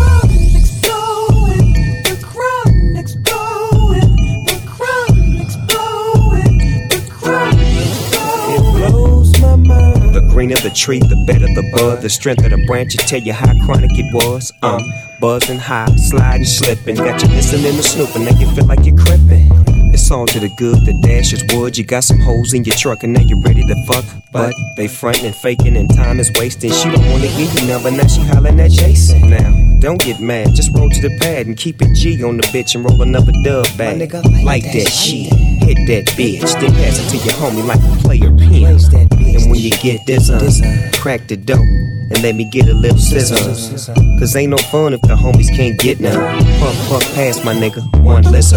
crumb 0.78 0.96
is. 1.66 1.98
The 2.06 2.16
crockin' 2.24 2.98
explodin. 3.02 4.46
The 4.46 4.62
crumb 4.70 5.42
explodin. 5.42 6.54
The 6.92 7.00
crock 7.10 7.54
exploding 7.82 8.74
blows 8.78 9.40
my 9.40 9.56
mind. 9.56 10.14
The 10.14 10.22
greener 10.30 10.58
the 10.58 10.70
tree, 10.70 11.00
the 11.00 11.16
better 11.26 11.48
the 11.48 11.64
bud. 11.76 12.04
The 12.04 12.10
strength 12.10 12.44
of 12.46 12.52
the 12.52 12.64
branch 12.68 12.96
will 12.96 13.06
tell 13.06 13.22
you 13.22 13.34
how 13.34 13.52
chronic 13.66 13.90
it 13.94 14.14
was. 14.14 14.54
Um, 14.62 14.84
buzzing 15.20 15.58
high, 15.58 15.88
sliding, 15.96 16.46
slipping. 16.46 16.98
Got 16.98 17.24
you 17.24 17.30
listening 17.30 17.76
to 17.76 17.82
snooping, 17.82 18.24
now 18.24 18.38
you 18.40 18.46
feel 18.54 18.68
like 18.68 18.86
you're 18.86 18.96
crippin'. 18.96 19.77
It's 19.94 20.12
all 20.12 20.26
to 20.28 20.40
the 20.40 20.50
good, 20.58 20.86
the 20.86 20.94
dash 21.02 21.34
is 21.34 21.44
wood. 21.54 21.78
You 21.78 21.84
got 21.84 22.04
some 22.04 22.20
holes 22.20 22.54
in 22.54 22.64
your 22.64 22.76
truck 22.76 23.04
and 23.04 23.14
now 23.14 23.22
you're 23.22 23.42
ready 23.42 23.62
to 23.62 23.76
fuck. 23.86 24.06
But 24.32 24.54
they 24.76 24.88
frontin' 24.88 25.26
and 25.26 25.36
faking 25.36 25.78
and 25.78 25.90
time 25.94 26.20
is 26.20 26.32
wasting. 26.40 26.72
She 26.72 26.90
don't 26.90 27.06
wanna 27.10 27.28
give 27.38 27.54
you 27.54 27.68
number, 27.68 27.92
now 27.92 28.08
she 28.08 28.22
hollering 28.22 28.60
at 28.60 28.72
Jason. 28.72 29.30
Now, 29.30 29.52
don't 29.80 30.02
get 30.02 30.20
mad, 30.20 30.54
just 30.54 30.76
roll 30.76 30.90
to 30.90 31.02
the 31.02 31.18
pad 31.20 31.48
and 31.48 31.58
keep 31.58 31.82
it 31.82 31.94
G 31.96 32.24
on 32.24 32.38
the 32.38 32.44
bitch 32.48 32.76
and 32.76 32.84
roll 32.84 33.02
another 33.02 33.32
dub 33.44 33.66
back. 33.78 33.96
nigga 33.98 34.22
Like 34.44 34.64
that 34.64 34.90
shit, 34.90 35.34
hit 35.34 35.78
that 35.88 36.06
bitch, 36.18 36.54
then 36.60 36.74
pass 36.74 37.00
it 37.00 37.18
to 37.18 37.26
your 37.26 37.36
homie 37.36 37.66
like 37.66 37.82
a 37.82 38.02
player 38.02 38.32
pin. 38.36 38.66
And 39.36 39.52
when 39.52 39.60
you 39.60 39.72
get 39.72 40.06
this, 40.06 40.30
uh, 40.30 40.92
crack 40.94 41.28
the 41.28 41.38
dope. 41.38 41.60
And 42.10 42.24
let 42.24 42.36
me 42.36 42.50
get 42.50 42.70
a 42.70 42.74
little 42.74 42.98
scissors. 42.98 43.90
Cause 44.18 44.34
ain't 44.38 44.52
no 44.52 44.58
fun 44.58 44.94
if 44.94 45.02
the 45.02 45.16
homies 45.16 45.54
can't 45.54 45.78
get 45.78 46.00
none. 46.00 46.16
Puff, 46.60 46.88
puff, 46.88 47.14
pass 47.14 47.44
my 47.44 47.54
nigga, 47.54 47.84
one. 48.02 48.24
Once 48.24 48.54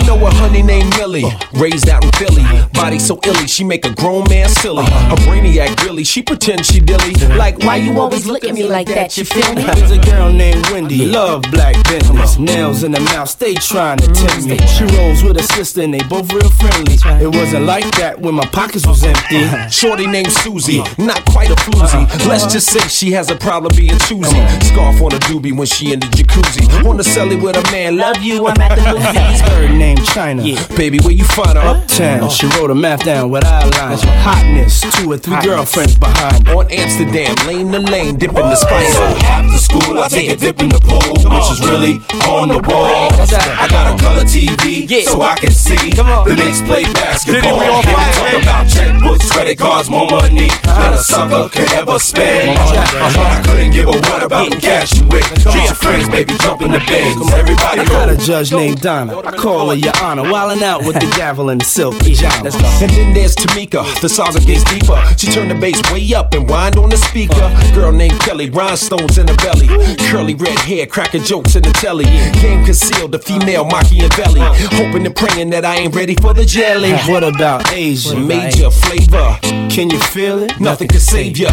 I 0.00 0.06
know 0.06 0.26
a 0.26 0.30
honey 0.30 0.62
named 0.62 0.96
Millie, 0.96 1.26
raised 1.52 1.88
out 1.88 2.02
in 2.02 2.10
Philly. 2.12 2.44
Body 2.72 2.98
so 2.98 3.20
illy, 3.22 3.46
she 3.46 3.64
make 3.64 3.84
a 3.84 3.92
grown 3.92 4.26
man 4.30 4.48
silly. 4.48 4.84
A 4.84 5.16
brainiac, 5.26 5.84
really, 5.84 6.04
she 6.04 6.22
pretend 6.22 6.64
she 6.64 6.80
dilly. 6.80 7.12
Like, 7.36 7.58
why 7.58 7.76
you 7.76 8.00
always 8.00 8.26
look 8.26 8.44
at 8.44 8.54
me 8.54 8.62
like 8.62 8.86
that? 8.88 9.16
You 9.18 9.24
feel 9.24 9.52
me? 9.54 9.62
There's 9.62 9.90
a 9.90 9.98
girl 9.98 10.32
named 10.32 10.66
Wendy, 10.70 11.04
love 11.04 11.42
black 11.50 11.76
business. 11.86 12.38
Nails 12.38 12.82
in 12.82 12.92
the 12.92 13.00
mouth, 13.00 13.28
stay 13.28 13.54
trying 13.54 13.98
to 13.98 14.06
mm-hmm. 14.06 14.26
tempt 14.26 14.48
me. 14.48 14.66
She 14.68 14.84
rolls 14.96 15.22
with 15.22 15.36
her 15.36 15.46
sister 15.54 15.82
and 15.82 15.92
they 15.92 16.02
both 16.04 16.32
real 16.32 16.48
friendly. 16.48 16.94
It 17.22 17.34
wasn't 17.34 17.66
like 17.66 17.84
that 17.98 18.18
when 18.18 18.34
my 18.34 18.46
pockets 18.46 18.86
was 18.86 19.04
empty. 19.04 19.44
Uh-huh. 19.44 19.68
Shorty 19.68 20.06
named 20.06 20.32
Susie, 20.32 20.82
not 20.96 21.22
quite 21.26 21.50
a 21.50 21.56
floozy. 21.56 22.04
Uh-huh. 22.04 22.28
Let's 22.28 22.50
just 22.50 22.70
say 22.70 22.80
she 22.88 23.12
has 23.12 23.30
a 23.30 23.36
problem 23.36 23.76
being 23.76 23.98
choosy. 23.98 24.40
Scarf 24.64 25.02
on 25.02 25.12
a 25.12 25.20
doobie 25.28 25.56
when 25.56 25.66
she 25.66 25.92
in 25.92 26.00
the 26.00 26.06
jacuzzi. 26.06 26.88
On 26.88 26.96
the 26.96 27.02
celly 27.02 27.40
with 27.40 27.56
a 27.56 27.70
man, 27.70 27.98
love 27.98 28.22
you, 28.22 28.46
I'm 28.46 28.60
at 28.60 28.76
the 28.76 28.82
movies. 28.92 29.40
Her 29.50 29.68
name 29.68 29.89
China. 29.98 30.42
Baby, 30.76 30.98
where 31.00 31.12
you 31.12 31.24
find 31.24 31.56
her? 31.56 31.60
Uptown. 31.60 32.24
Oh. 32.24 32.28
She 32.28 32.46
wrote 32.46 32.70
a 32.70 32.74
math 32.74 33.04
down 33.04 33.30
with 33.30 33.44
eyeliner. 33.44 33.98
Hotness, 34.22 34.80
two 34.96 35.12
or 35.12 35.18
three 35.18 35.40
girlfriends 35.42 35.96
behind 35.98 36.46
her. 36.48 36.54
On 36.54 36.70
Amsterdam, 36.70 37.34
lane 37.46 37.70
to 37.72 37.78
lane, 37.78 38.16
dipping 38.16 38.36
the 38.36 38.56
spice. 38.56 38.94
So 38.94 39.02
after 39.02 39.58
school, 39.58 39.98
I 39.98 40.08
take 40.08 40.30
a 40.30 40.36
dip 40.36 40.60
in 40.60 40.68
the 40.68 40.80
pool, 40.80 41.14
which 41.30 41.50
is 41.52 41.60
really 41.60 42.00
on 42.28 42.48
the 42.48 42.60
wall. 42.68 43.10
I 43.12 43.68
got 43.68 43.94
a 43.94 44.02
color 44.02 44.24
TV, 44.24 45.02
so 45.02 45.22
I 45.22 45.36
can 45.36 45.50
see 45.50 45.90
the 45.90 46.34
Knicks 46.36 46.62
play 46.62 46.84
basketball. 46.84 47.58
We 47.58 47.66
talk 47.66 48.42
about 48.42 48.66
checkbooks, 48.66 49.30
credit 49.30 49.58
cards, 49.58 49.90
more 49.90 50.08
money 50.10 50.48
than 50.48 50.92
a 50.94 50.98
sucker 50.98 51.48
could 51.48 51.72
ever 51.72 51.98
spend? 51.98 52.58
I 52.58 53.42
couldn't 53.44 53.72
give 53.72 53.88
a 53.88 53.92
what 53.92 54.22
about 54.22 54.50
the 54.50 54.56
cash 54.56 54.96
you 54.98 55.04
with. 55.08 55.24
Treat 55.42 55.64
your 55.64 55.74
friends, 55.74 56.08
baby, 56.08 56.34
jump 56.38 56.62
in 56.62 56.72
the 56.72 56.80
bins. 56.80 57.32
Everybody 57.32 57.80
I 57.80 57.84
go. 57.84 57.90
got 57.90 58.08
a 58.08 58.16
judge 58.16 58.52
named 58.52 58.80
Donna. 58.80 59.18
I 59.18 59.32
call 59.36 59.69
her 59.70 59.76
Your 59.76 59.92
Honor, 60.02 60.24
wildin' 60.24 60.62
out 60.62 60.84
with 60.84 60.96
the 60.96 61.06
gavel 61.16 61.50
and 61.50 61.60
the 61.60 61.64
silk 61.64 61.98
pajama. 61.98 62.50
And 62.82 62.90
then 62.90 63.14
there's 63.14 63.34
Tamika, 63.36 63.82
the 64.00 64.08
saga 64.08 64.40
gets 64.40 64.64
deeper. 64.64 64.98
She 65.16 65.28
turned 65.28 65.50
the 65.50 65.54
bass 65.54 65.80
way 65.92 66.12
up 66.14 66.34
and 66.34 66.48
wind 66.48 66.76
on 66.76 66.90
the 66.90 66.96
speaker. 66.96 67.46
Girl 67.74 67.92
named 67.92 68.18
Kelly, 68.20 68.50
rhinestones 68.50 69.18
in 69.18 69.28
her 69.28 69.36
belly. 69.36 69.68
Curly 70.10 70.34
red 70.34 70.58
hair, 70.58 70.86
cracking 70.86 71.22
jokes 71.22 71.54
in 71.56 71.62
the 71.62 71.72
telly. 71.72 72.04
Game 72.40 72.64
concealed, 72.64 73.12
the 73.12 73.18
female 73.18 73.64
Machiavelli. 73.64 74.40
Hoping 74.76 75.06
and 75.06 75.14
praying 75.14 75.50
that 75.50 75.64
I 75.64 75.76
ain't 75.76 75.94
ready 75.94 76.14
for 76.14 76.34
the 76.34 76.44
jelly. 76.44 76.92
What 77.10 77.24
about 77.24 77.72
Asia? 77.72 78.16
Major 78.16 78.70
flavor. 78.70 79.38
Can 79.68 79.90
you 79.90 79.98
feel 79.98 80.42
it? 80.42 80.60
Nothing 80.60 80.88
can 80.88 81.00
save 81.00 81.38
ya. 81.38 81.50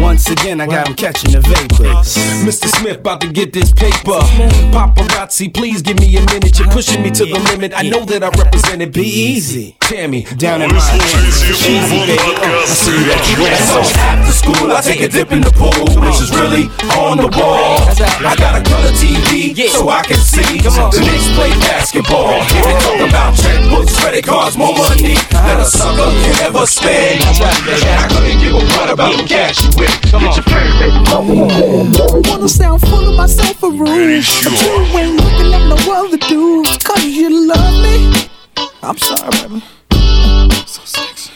Once 0.00 0.30
again, 0.30 0.60
I 0.60 0.66
got 0.66 0.88
him 0.88 0.94
catching 0.94 1.32
the 1.32 1.40
vapors. 1.40 2.16
Mr. 2.46 2.68
Smith 2.68 2.98
about 2.98 3.20
to 3.22 3.32
get 3.32 3.52
this 3.52 3.72
paper. 3.72 4.20
Paparazzi, 4.70 5.52
please 5.52 5.82
give 5.82 5.98
me 5.98 6.16
a 6.16 6.24
minute. 6.26 6.58
You're 6.58 6.68
pushing 6.68 7.02
me 7.02 7.10
to 7.10 7.24
the 7.24 7.38
limit. 7.38 7.59
I 7.60 7.82
know 7.82 8.04
that 8.06 8.24
I 8.24 8.30
represent 8.30 8.80
it. 8.80 8.92
Be 8.92 9.04
easy. 9.04 9.76
Tammy, 9.80 10.24
down 10.40 10.62
in 10.62 10.72
my. 10.72 10.80
Easy, 10.80 12.00
baby. 12.08 12.16
I 12.16 12.64
see 12.64 12.96
that 13.04 13.20
you 13.28 13.44
So 13.68 13.84
after 14.00 14.32
school, 14.32 14.72
I 14.72 14.80
take 14.80 15.02
a 15.04 15.08
dip 15.08 15.30
in 15.32 15.42
the 15.44 15.52
pool, 15.52 15.76
which 16.00 16.24
is 16.24 16.32
really 16.32 16.72
on 16.96 17.20
the 17.20 17.28
wall. 17.28 17.76
I 18.24 18.32
got 18.40 18.56
a 18.56 18.62
color 18.64 18.92
TV 18.96 19.52
so 19.68 19.88
I 19.88 20.00
can 20.02 20.16
see 20.16 20.56
the 20.56 21.00
Knicks 21.04 21.28
play 21.36 21.52
basketball. 21.68 22.40
If 22.48 22.64
talk 22.80 23.00
about 23.04 23.36
credit 24.10 24.26
cards, 24.26 24.56
more 24.56 24.74
money 24.74 25.14
than 25.30 25.60
a 25.60 25.64
sucker 25.64 26.10
can 26.10 26.42
ever 26.42 26.66
spend. 26.66 27.22
I 27.22 28.08
couldn't 28.10 28.40
give 28.40 28.54
a 28.54 28.58
what 28.74 28.90
about 28.90 29.16
the 29.16 29.22
cash 29.22 29.62
you 29.62 29.70
with. 29.78 30.02
Get 30.02 30.34
your 30.34 30.42
friends. 30.50 32.28
Wanna 32.28 32.48
sound 32.48 32.80
full 32.80 33.08
of 33.08 33.16
myself 33.16 33.62
a 33.62 33.68
room. 33.68 33.78
But 33.78 33.86
you 33.86 34.98
ain't 34.98 35.16
looking 35.16 35.54
at 35.54 35.64
no 35.68 35.76
other 35.94 36.16
dudes. 36.16 36.76
Cause 36.78 37.04
you 37.04 37.46
love 37.46 37.82
me. 37.84 38.28
I'm 38.82 38.98
sorry, 38.98 39.30
baby. 39.48 39.62
So 40.66 40.82
sexy. 40.84 41.30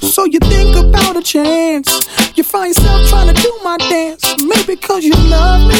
So 0.00 0.24
you 0.24 0.38
think 0.38 0.76
about 0.76 1.18
a 1.18 1.22
chance. 1.22 2.08
You 2.38 2.42
find 2.44 2.74
yourself 2.74 3.06
trying 3.10 3.34
to 3.34 3.42
do 3.42 3.52
my 3.62 3.76
dance. 3.76 4.24
Maybe 4.42 4.76
cause 4.76 5.04
you 5.04 5.14
love 5.28 5.68
me. 5.68 5.76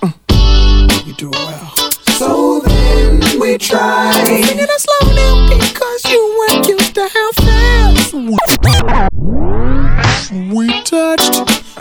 Mm. 0.00 1.06
You 1.06 1.12
do 1.12 1.28
it 1.28 1.36
well. 1.36 2.03
So 2.18 2.60
then 2.60 3.20
we 3.40 3.58
try. 3.58 4.12
Singing 4.24 4.58
it 4.58 4.80
slow 4.80 5.14
down 5.14 5.48
because 5.48 6.04
you 6.04 6.20
weren't 6.38 6.68
used 6.68 6.94
to 6.94 7.08
how 7.08 7.32
fast 7.32 8.14
we 10.54 10.66
touched. 10.82 11.34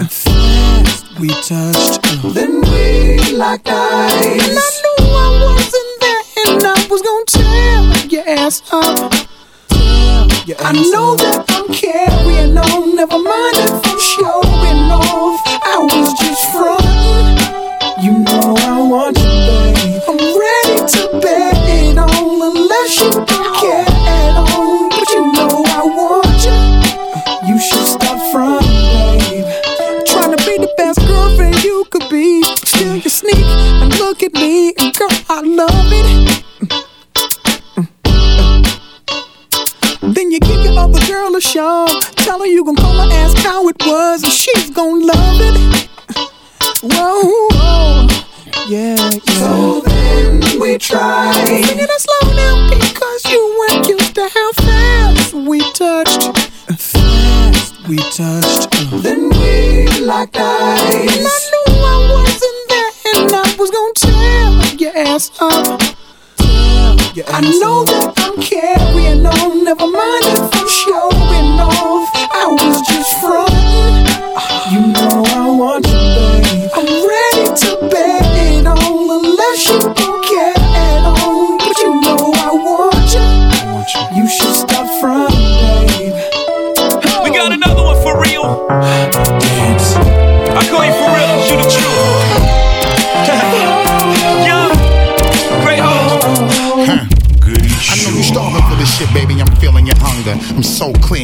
Fast 0.10 1.20
we 1.20 1.28
touched. 1.30 2.02
Then 2.34 2.62
we 2.62 3.32
locked 3.34 3.70
eyes. 3.70 4.12
And 4.24 4.58
I 4.58 4.70
knew 4.82 5.06
I 5.06 5.30
wasn't 5.44 5.92
there, 6.02 6.24
and 6.48 6.64
I 6.66 6.68
was 6.90 7.02
gonna 7.04 7.26
tear 7.28 7.82
your 8.10 8.26
ass 8.28 8.62
up. 8.72 9.14
I 10.60 10.72
know 10.92 11.16
that 11.16 11.46
I'm 11.50 11.68
carrying 11.74 12.58
on. 12.58 12.96
Never 12.96 13.20
mind 13.20 13.58
if 13.58 13.86
I'm 13.86 14.00
showing 14.00 14.92
off. 14.92 15.40
I 15.46 15.78
was 15.80 16.14
just 16.20 16.44
frontin'. 16.52 17.38
You 18.04 18.14
know 18.20 18.56
I 18.58 18.82
want 18.82 19.18
you, 19.18 19.23
try. 50.84 51.32
Sing 51.32 51.80
it 51.80 51.90
slow 52.02 52.33
touched. 58.14 58.70
Then 59.02 59.30
we 59.30 59.88
locked 60.06 60.38
eyes. 60.38 60.94
And 60.94 61.26
I 61.26 61.40
knew 61.52 61.74
I 61.82 61.98
wasn't 62.14 62.62
there, 62.70 62.92
and 63.16 63.32
I 63.34 63.56
was 63.58 63.70
gonna 63.72 63.94
tear 63.96 64.76
your 64.78 64.94
ass 64.96 65.32
up. 65.40 65.82
I 67.28 67.42
know 67.62 67.84
that 67.86 67.93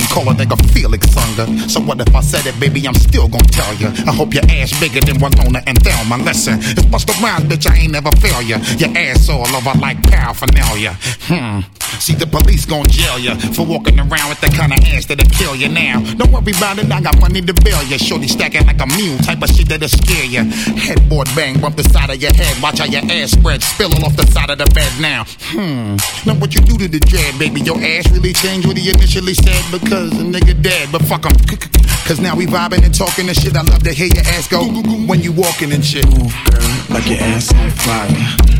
call 0.09 0.29
a 0.29 0.33
nigga 0.33 0.57
Felix 0.73 1.05
Unger. 1.15 1.47
So 1.69 1.79
what 1.79 1.99
if 2.01 2.13
I 2.13 2.21
said 2.21 2.45
it, 2.45 2.59
baby? 2.59 2.87
I'm 2.87 2.95
still 2.95 3.27
gonna 3.27 3.43
tell 3.45 3.73
ya. 3.75 3.89
I 4.07 4.13
hope 4.13 4.33
your 4.33 4.43
ass 4.49 4.77
bigger 4.79 5.01
than 5.01 5.21
Winona 5.21 5.61
and 5.67 5.77
Thelma. 5.83 6.17
Listen, 6.17 6.59
it's 6.59 6.85
bust 6.85 7.09
around, 7.21 7.45
bitch. 7.49 7.69
I 7.69 7.77
ain't 7.77 7.93
never 7.93 8.11
fail 8.17 8.41
ya. 8.41 8.57
Your 8.77 8.95
ass 8.97 9.29
all 9.29 9.47
over 9.55 9.77
like 9.79 10.01
paraphernalia. 10.03 10.97
Hmm. 11.29 11.61
See, 11.99 12.15
the 12.15 12.25
police 12.25 12.65
gon' 12.65 12.87
jail 12.87 13.19
ya 13.19 13.35
for 13.51 13.65
walking 13.65 13.99
around 13.99 14.29
with 14.29 14.39
that 14.39 14.53
kind 14.55 14.71
of 14.71 14.79
ass 14.87 15.05
that'll 15.05 15.27
kill 15.29 15.55
ya 15.55 15.67
now. 15.67 15.99
Don't 16.15 16.31
worry 16.31 16.55
about 16.55 16.79
it, 16.79 16.91
I 16.91 17.01
got 17.01 17.19
money 17.19 17.41
to 17.41 17.53
bail 17.53 17.83
ya. 17.83 17.97
Shorty 17.97 18.27
stacking 18.27 18.65
like 18.65 18.79
a 18.79 18.87
mule, 18.87 19.17
type 19.19 19.43
of 19.43 19.49
shit 19.49 19.67
that'll 19.67 19.89
scare 19.89 20.25
ya. 20.25 20.43
Headboard 20.79 21.27
bang, 21.35 21.59
bump 21.59 21.75
the 21.75 21.83
side 21.83 22.09
of 22.09 22.21
your 22.21 22.33
head. 22.33 22.55
Watch 22.63 22.79
how 22.79 22.85
your 22.85 23.03
ass 23.11 23.31
spread, 23.31 23.61
spill 23.61 23.93
all 23.95 24.05
off 24.05 24.15
the 24.15 24.25
side 24.27 24.49
of 24.49 24.57
the 24.57 24.69
bed 24.71 24.91
now. 24.99 25.25
Hmm. 25.51 25.99
Now 26.25 26.39
what 26.39 26.55
you 26.55 26.61
do 26.61 26.77
to 26.77 26.87
the 26.87 26.99
dread, 26.99 27.37
baby? 27.37 27.61
Your 27.61 27.77
ass 27.77 28.09
really 28.11 28.33
changed 28.33 28.65
what 28.65 28.77
he 28.77 28.89
initially 28.89 29.33
said 29.33 29.63
because 29.69 30.11
the 30.11 30.23
nigga 30.23 30.55
dead. 30.61 30.89
But 30.91 31.03
fuck 31.03 31.25
him. 31.25 31.35
Cause 32.07 32.19
now 32.19 32.35
we 32.35 32.47
vibing 32.47 32.83
and 32.83 32.95
talking 32.95 33.27
and 33.27 33.37
shit. 33.37 33.55
I 33.55 33.61
love 33.61 33.83
to 33.83 33.93
hear 33.93 34.07
your 34.07 34.25
ass 34.33 34.47
go 34.47 34.63
when 34.63 35.21
you 35.21 35.31
walking 35.31 35.71
and 35.71 35.83
shit. 35.83 36.07
Move, 36.07 36.33
girl, 36.49 36.63
like 36.89 37.05
your 37.07 37.19
ass 37.19 37.53
on 37.53 37.69
fire. 37.71 38.58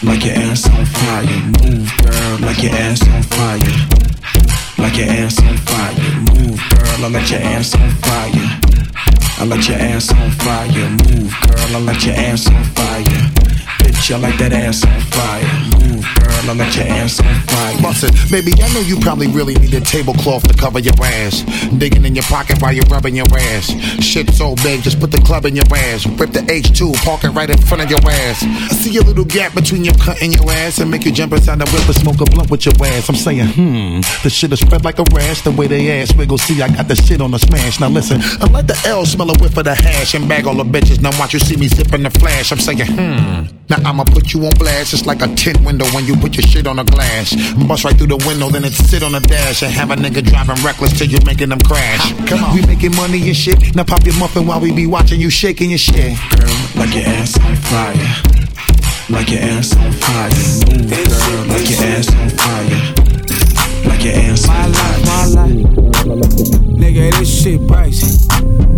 Like 0.00 0.24
your 0.24 0.34
ass 0.34 0.64
on 0.70 0.86
fire. 0.86 1.26
Move, 1.60 1.90
girl, 1.98 2.38
like 2.40 2.62
your 2.62 2.72
ass 2.72 3.02
on 3.08 3.22
fire. 3.24 3.58
Like 4.78 4.96
your 4.96 5.08
ass 5.08 5.42
on 5.42 5.56
fire. 5.56 6.20
Move, 6.32 6.60
girl, 6.70 7.04
I 7.04 7.08
let 7.08 7.30
your 7.30 7.40
ass 7.40 7.74
on 7.74 7.90
fire. 7.90 8.60
I 9.40 9.44
let 9.44 9.68
your 9.68 9.78
ass 9.78 10.12
on 10.12 10.30
fire. 10.30 10.90
Move, 10.90 11.34
girl, 11.42 11.76
I 11.76 11.80
let 11.80 12.04
your 12.06 12.14
ass 12.14 12.46
on 12.46 12.64
fire. 12.64 13.04
Bitch, 13.82 14.14
I 14.14 14.18
like 14.18 14.38
that 14.38 14.52
ass 14.52 14.84
on 14.84 15.00
fire. 15.00 15.77
I 16.46 16.52
let 16.54 16.74
your 16.76 16.86
ass 16.86 17.20
on 17.20 17.34
fire. 17.48 17.82
Bust 17.82 18.04
it. 18.04 18.12
Baby, 18.30 18.52
I 18.62 18.72
know 18.74 18.80
you 18.80 18.98
probably 19.00 19.28
really 19.28 19.54
need 19.54 19.74
a 19.74 19.80
tablecloth 19.80 20.46
to 20.48 20.54
cover 20.54 20.78
your 20.78 20.94
ass. 21.02 21.42
Digging 21.78 22.04
in 22.04 22.14
your 22.14 22.24
pocket 22.24 22.60
while 22.60 22.72
you're 22.72 22.86
rubbing 22.90 23.16
your 23.16 23.26
ass. 23.32 23.70
Shit 24.02 24.30
so 24.30 24.54
big, 24.56 24.82
just 24.82 25.00
put 25.00 25.10
the 25.10 25.18
club 25.18 25.44
in 25.46 25.56
your 25.56 25.66
ass. 25.72 26.06
Rip 26.06 26.32
the 26.32 26.40
H2, 26.40 26.94
park 27.04 27.24
it 27.24 27.30
right 27.30 27.48
in 27.48 27.58
front 27.58 27.82
of 27.82 27.90
your 27.90 28.00
ass. 28.04 28.42
I 28.42 28.74
see 28.74 28.96
a 28.98 29.02
little 29.02 29.24
gap 29.24 29.54
between 29.54 29.84
your 29.84 29.94
cut 29.94 30.20
and 30.22 30.34
your 30.34 30.50
ass 30.50 30.78
and 30.78 30.90
make 30.90 31.04
you 31.04 31.12
jump 31.12 31.32
inside 31.32 31.58
the 31.58 31.66
whip 31.70 31.86
and 31.86 31.96
smoke 31.96 32.20
a 32.20 32.24
blunt 32.24 32.50
with 32.50 32.66
your 32.66 32.74
ass. 32.84 33.08
I'm 33.08 33.16
saying, 33.16 33.48
hmm, 33.48 34.00
the 34.22 34.30
shit 34.30 34.52
is 34.52 34.60
spread 34.60 34.84
like 34.84 34.98
a 34.98 35.04
rash. 35.12 35.42
The 35.42 35.50
way 35.50 35.66
they 35.66 36.00
ass 36.00 36.14
wiggle, 36.14 36.38
see, 36.38 36.60
I 36.62 36.68
got 36.68 36.88
the 36.88 36.96
shit 36.96 37.20
on 37.20 37.30
the 37.30 37.38
smash. 37.38 37.80
Now 37.80 37.88
listen, 37.88 38.20
I 38.40 38.46
let 38.50 38.66
the 38.66 38.78
L 38.86 39.04
smell 39.06 39.30
a 39.30 39.38
whiff 39.38 39.56
of 39.56 39.64
the 39.64 39.74
hash 39.74 40.14
and 40.14 40.28
bag 40.28 40.46
all 40.46 40.54
the 40.54 40.64
bitches. 40.64 41.00
Now 41.00 41.10
watch 41.18 41.32
you 41.34 41.40
see 41.40 41.56
me 41.56 41.68
zipping 41.68 42.02
the 42.02 42.10
flash. 42.10 42.52
I'm 42.52 42.58
saying, 42.58 42.86
hmm, 42.86 43.56
now 43.68 43.78
I'ma 43.84 44.04
put 44.04 44.32
you 44.32 44.44
on 44.46 44.52
blast. 44.58 44.94
It's 44.94 45.06
like 45.06 45.22
a 45.22 45.28
tint 45.34 45.60
window 45.64 45.86
when 45.94 46.06
you 46.06 46.16
put 46.16 46.27
your 46.36 46.46
shit 46.46 46.66
on 46.66 46.78
a 46.78 46.84
glass. 46.84 47.34
Bust 47.66 47.84
right 47.84 47.96
through 47.96 48.08
the 48.08 48.24
window, 48.26 48.48
then 48.48 48.64
it 48.64 48.72
sit 48.72 49.02
on 49.02 49.12
the 49.12 49.20
dash 49.20 49.62
and 49.62 49.72
have 49.72 49.90
a 49.90 49.96
nigga 49.96 50.24
driving 50.24 50.62
reckless 50.64 50.96
till 50.98 51.08
you 51.08 51.18
making 51.24 51.48
them 51.50 51.60
crash. 51.60 52.12
Come 52.26 52.44
on, 52.44 52.54
we 52.54 52.66
making 52.66 52.94
money 52.96 53.20
and 53.26 53.36
shit. 53.36 53.74
Now 53.74 53.84
pop 53.84 54.04
your 54.04 54.18
muffin 54.18 54.46
while 54.46 54.60
we 54.60 54.72
be 54.72 54.86
watching 54.86 55.20
you 55.20 55.30
shaking 55.30 55.70
your 55.70 55.78
shit. 55.78 56.16
Girl, 56.36 56.54
like 56.76 56.94
your 56.94 57.04
ass 57.06 57.38
on 57.40 57.56
fire. 57.56 58.38
Like 59.10 59.30
your 59.30 59.40
ass 59.40 59.76
on 59.76 59.92
fire. 59.92 60.30
Move, 60.76 60.90
girl, 60.90 61.44
like 61.46 61.70
your 61.70 61.80
ass 61.82 62.08
on 62.14 62.28
fire. 62.30 62.94
Like 63.88 64.04
your 64.04 64.14
ass 64.14 64.48
on 64.48 64.72
fire. 64.72 65.00
My 65.04 65.24
life, 65.26 65.66
nigga, 66.76 67.18
this 67.18 67.42
shit 67.42 67.60
pricey 67.62 68.77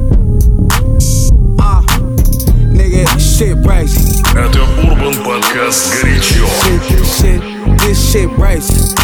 Ah, 2.80 2.80
nigga, 2.80 3.06
this 3.14 3.38
shit 3.38 3.58
pricey. 3.62 4.22
Это 4.36 4.62
Урбан 4.84 5.16
Подкаст 5.24 6.02
«Горячо». 6.02 6.46
Shit, 6.64 6.82
this 6.90 7.20
shit, 7.20 7.42
this 7.80 8.12
shit 8.12 8.30
pricey. 8.32 8.96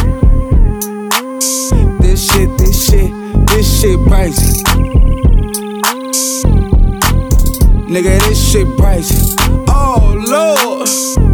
This 1.99 2.31
shit, 2.31 2.57
this 2.57 2.89
shit, 2.89 3.11
this 3.47 3.81
shit 3.81 3.99
pricey. 4.07 4.63
Nigga, 7.89 8.19
this 8.27 8.51
shit 8.51 8.67
pricey. 8.77 9.35
Oh, 9.67 10.15
Lord. 10.27 11.24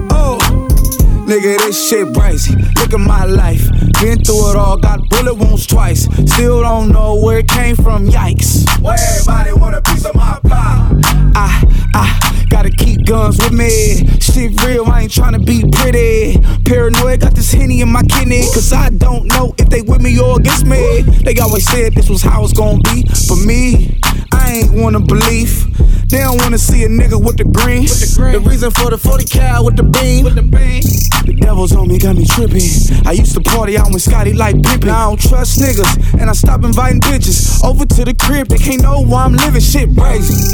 Nigga, 1.32 1.56
this 1.64 1.88
shit 1.88 2.14
crazy. 2.14 2.54
Look 2.76 2.92
at 2.92 3.00
my 3.00 3.24
life. 3.24 3.66
Been 4.02 4.22
through 4.22 4.50
it 4.50 4.56
all, 4.56 4.76
got 4.76 5.00
bullet 5.08 5.32
wounds 5.32 5.66
twice. 5.66 6.04
Still 6.30 6.60
don't 6.60 6.90
know 6.92 7.18
where 7.24 7.38
it 7.38 7.48
came 7.48 7.74
from, 7.74 8.06
yikes. 8.06 8.68
Where 8.82 8.98
everybody 9.00 9.54
want 9.58 9.74
a 9.74 9.80
piece 9.80 10.04
of 10.04 10.14
my 10.14 10.38
pie. 10.46 11.00
I, 11.34 11.64
I 11.94 12.46
gotta 12.50 12.68
keep 12.68 13.06
guns 13.06 13.38
with 13.38 13.54
me. 13.54 14.04
Shit 14.20 14.62
real, 14.62 14.84
I 14.84 15.04
ain't 15.04 15.12
tryna 15.12 15.46
be 15.46 15.64
pretty. 15.72 16.38
Paranoid, 16.66 17.20
got 17.20 17.34
this 17.34 17.50
henny 17.50 17.80
in 17.80 17.90
my 17.90 18.02
kidney. 18.02 18.42
Cause 18.52 18.70
I 18.70 18.90
don't 18.90 19.24
know 19.28 19.54
if 19.56 19.70
they 19.70 19.80
with 19.80 20.02
me 20.02 20.20
or 20.20 20.38
against 20.38 20.66
me. 20.66 21.00
They 21.00 21.34
always 21.38 21.66
said 21.66 21.94
this 21.94 22.10
was 22.10 22.20
how 22.20 22.44
it's 22.44 22.52
gonna 22.52 22.78
be. 22.92 23.06
For 23.26 23.36
me, 23.36 23.98
I 24.34 24.52
ain't 24.52 24.74
wanna 24.74 25.00
believe. 25.00 25.71
They 26.12 26.18
don't 26.18 26.36
wanna 26.42 26.58
see 26.58 26.84
a 26.84 26.88
nigga 26.88 27.16
with 27.16 27.38
the 27.38 27.44
green. 27.44 27.86
The, 27.86 28.42
reason 28.44 28.70
for 28.70 28.90
the 28.90 28.98
40 28.98 29.24
cal 29.24 29.64
with 29.64 29.76
the 29.76 29.82
beam. 29.82 30.24
The 30.24 31.32
devil's 31.40 31.74
on 31.74 31.88
me, 31.88 31.98
got 31.98 32.16
me 32.16 32.26
tripping. 32.26 32.68
I 33.06 33.12
used 33.12 33.32
to 33.32 33.40
party 33.40 33.78
out 33.78 33.90
with 33.90 34.02
Scotty 34.02 34.34
like 34.34 34.56
pimpin'. 34.56 34.88
Now 34.88 35.06
I 35.06 35.08
don't 35.08 35.20
trust 35.22 35.58
niggas, 35.58 36.20
and 36.20 36.28
I 36.28 36.34
stop 36.34 36.64
inviting 36.64 37.00
bitches 37.00 37.64
over 37.64 37.86
to 37.86 38.04
the 38.04 38.12
crib. 38.12 38.48
They 38.48 38.58
can't 38.58 38.82
know 38.82 39.00
why 39.00 39.24
I'm 39.24 39.32
living 39.32 39.62
shit 39.62 39.96
crazy. 39.96 40.52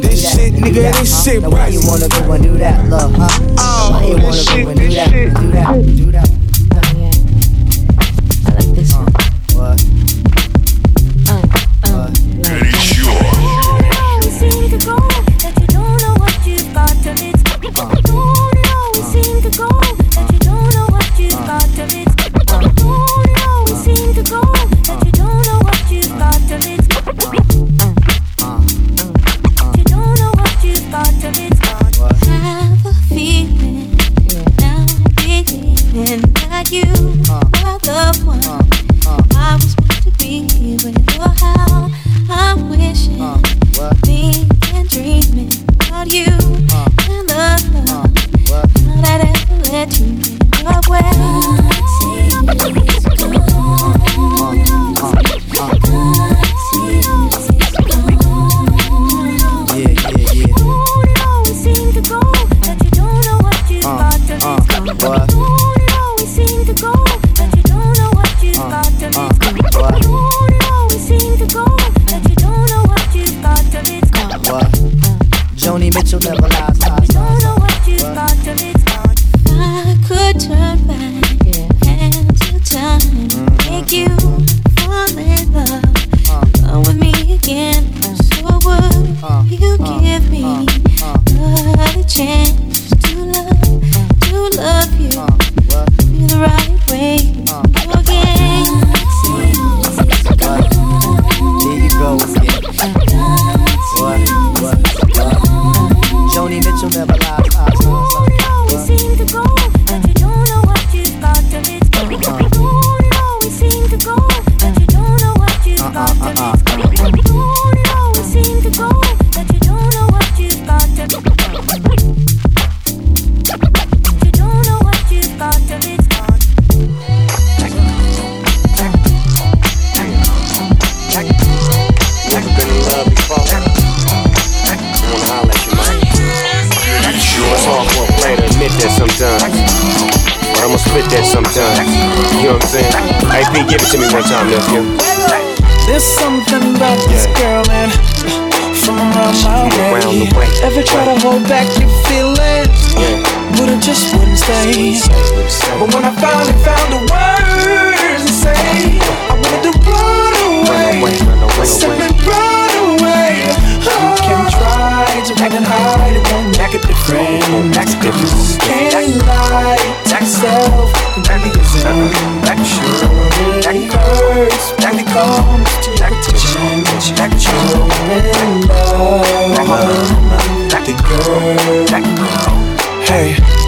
This 0.00 0.36
shit, 0.36 0.54
nigga, 0.54 0.92
this 0.92 1.24
shit 1.24 1.42
Why 1.42 1.68
you 1.68 1.80
wanna 1.84 2.08
go 2.08 2.32
and 2.32 2.42
do 2.42 2.56
that, 2.58 2.88
love, 2.88 3.12
huh? 3.14 3.28
Oh, 3.58 3.90
Why 3.90 4.04
you 4.06 4.14
wanna 4.22 4.44
go 4.44 4.70
and 4.70 4.78
do 4.78 4.88
that, 4.94 5.10
do 5.10 5.50
that, 5.50 5.96
do 5.96 6.12
that? 6.12 6.53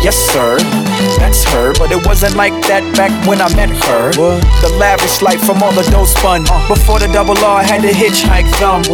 Yes 0.03 0.17
sir, 0.33 0.59
that's 1.19 1.45
her, 1.53 1.73
but 1.75 1.91
it 1.91 2.05
wasn't 2.07 2.37
like 2.37 2.53
that 2.69 2.83
back 2.97 3.13
when 3.27 3.41
I 3.41 3.49
met 3.55 3.71
her. 3.89 4.13
The 4.13 4.71
lavish 4.79 5.23
life 5.23 5.41
from 5.45 5.63
all 5.63 5.73
the 5.73 5.83
dough 5.91 6.05
spun. 6.05 6.45
Before 6.69 6.99
the 6.99 7.09
double 7.09 7.37
R, 7.39 7.61
I 7.61 7.65
had 7.65 7.83
to 7.83 7.93
hitchhike 7.93 8.49
them. 8.59 8.85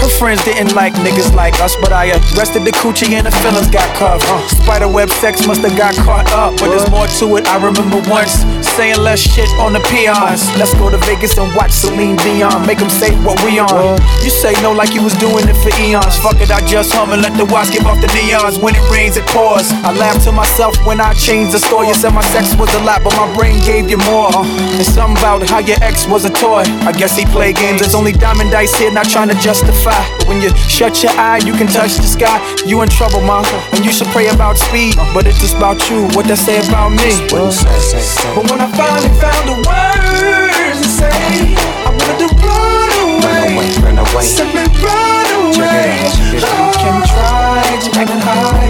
Her 0.00 0.10
friends 0.18 0.44
didn't 0.44 0.74
like 0.74 0.94
niggas 0.94 1.34
like 1.34 1.60
us, 1.60 1.76
but 1.76 1.92
I 1.92 2.10
arrested 2.34 2.64
the 2.64 2.72
coochie 2.72 3.12
and 3.14 3.26
the 3.26 3.34
feelings 3.42 3.70
got 3.70 3.86
cuffed. 3.96 4.26
Spiderweb 4.62 5.10
sex 5.10 5.46
must 5.46 5.62
have 5.62 5.76
got 5.76 5.94
caught 5.96 6.30
up, 6.32 6.58
but 6.58 6.68
there's 6.70 6.88
more 6.90 7.06
to 7.20 7.36
it. 7.36 7.46
I 7.46 7.56
remember 7.62 8.02
once 8.08 8.44
saying 8.76 8.98
less 9.00 9.20
shit 9.20 9.48
on 9.60 9.72
the 9.72 9.82
peons. 9.90 10.46
Let's 10.56 10.74
go 10.74 10.90
to 10.90 10.98
Vegas 11.08 11.36
and 11.38 11.54
watch 11.54 11.72
Celine 11.72 12.16
Dion, 12.16 12.66
make 12.66 12.78
them 12.78 12.90
say 12.90 13.14
what 13.24 13.36
we 13.44 13.58
on. 13.58 13.98
You 14.22 14.30
say 14.30 14.52
no 14.62 14.72
like 14.72 14.94
you 14.94 15.02
was 15.02 15.14
doing 15.16 15.44
it 15.48 15.58
for 15.60 15.72
eons. 15.80 16.16
Fuck 16.18 16.40
it, 16.40 16.50
I 16.50 16.60
just 16.66 16.92
hum 16.92 17.12
and 17.12 17.22
let 17.22 17.36
the 17.36 17.44
watch 17.46 17.72
give 17.72 17.86
off 17.86 18.00
the 18.00 18.08
neons. 18.14 18.62
When 18.62 18.74
it 18.74 18.84
rains, 18.90 19.16
it 19.16 19.26
pours. 19.26 19.70
I 19.84 19.92
laugh 19.92 20.22
to 20.24 20.32
myself 20.32 20.74
when 20.86 21.00
I 21.00 21.12
change 21.14 21.52
the 21.52 21.58
story. 21.72 21.88
You 21.88 21.94
said 21.94 22.12
my 22.12 22.24
sex 22.36 22.54
was 22.56 22.68
a 22.74 22.82
lot, 22.84 23.00
but 23.02 23.16
my 23.16 23.28
brain 23.34 23.56
gave 23.64 23.88
you 23.88 23.96
more. 24.12 24.28
Uh, 24.28 24.76
and 24.76 24.84
something 24.84 25.16
about 25.16 25.48
how 25.48 25.58
your 25.58 25.80
ex 25.80 26.06
was 26.06 26.24
a 26.24 26.30
toy. 26.30 26.64
I 26.84 26.92
guess 26.92 27.16
he 27.16 27.24
played 27.24 27.56
games. 27.56 27.80
There's 27.80 27.94
only 27.94 28.12
diamond 28.12 28.50
dice 28.50 28.74
here, 28.76 28.92
not 28.92 29.08
trying 29.08 29.30
to 29.32 29.38
justify. 29.40 29.96
But 30.18 30.28
when 30.28 30.42
you 30.42 30.50
shut 30.68 31.02
your 31.02 31.12
eye, 31.16 31.40
you 31.48 31.54
can 31.54 31.66
touch 31.66 31.96
the 31.96 32.10
sky. 32.16 32.36
You 32.66 32.82
in 32.82 32.88
trouble, 32.88 33.22
ma. 33.22 33.40
And 33.72 33.84
you 33.84 33.92
should 33.92 34.08
pray 34.08 34.28
about 34.28 34.58
speed. 34.58 34.96
But 35.14 35.26
it's 35.26 35.40
just 35.40 35.56
about 35.56 35.80
you. 35.88 36.08
What 36.12 36.26
they 36.26 36.36
say 36.36 36.60
about 36.68 36.90
me? 36.92 37.10
But 37.32 38.44
when 38.50 38.60
I 38.60 38.68
finally 38.76 39.12
found 39.16 39.44
the 39.48 39.56
words 39.64 40.76
to 40.84 40.88
say, 41.00 41.56
I 41.88 41.90
wanted 41.96 42.18
to 42.20 42.28
run 42.44 42.92
away. 43.08 43.56
Run 43.80 43.96
away. 43.96 44.24
Simply 44.24 44.68
run 44.84 45.28
away. 45.40 46.04
You 46.36 46.40
can 46.84 47.00
try 47.08 47.64
to 47.80 47.88
run 47.96 48.12
and 48.12 48.61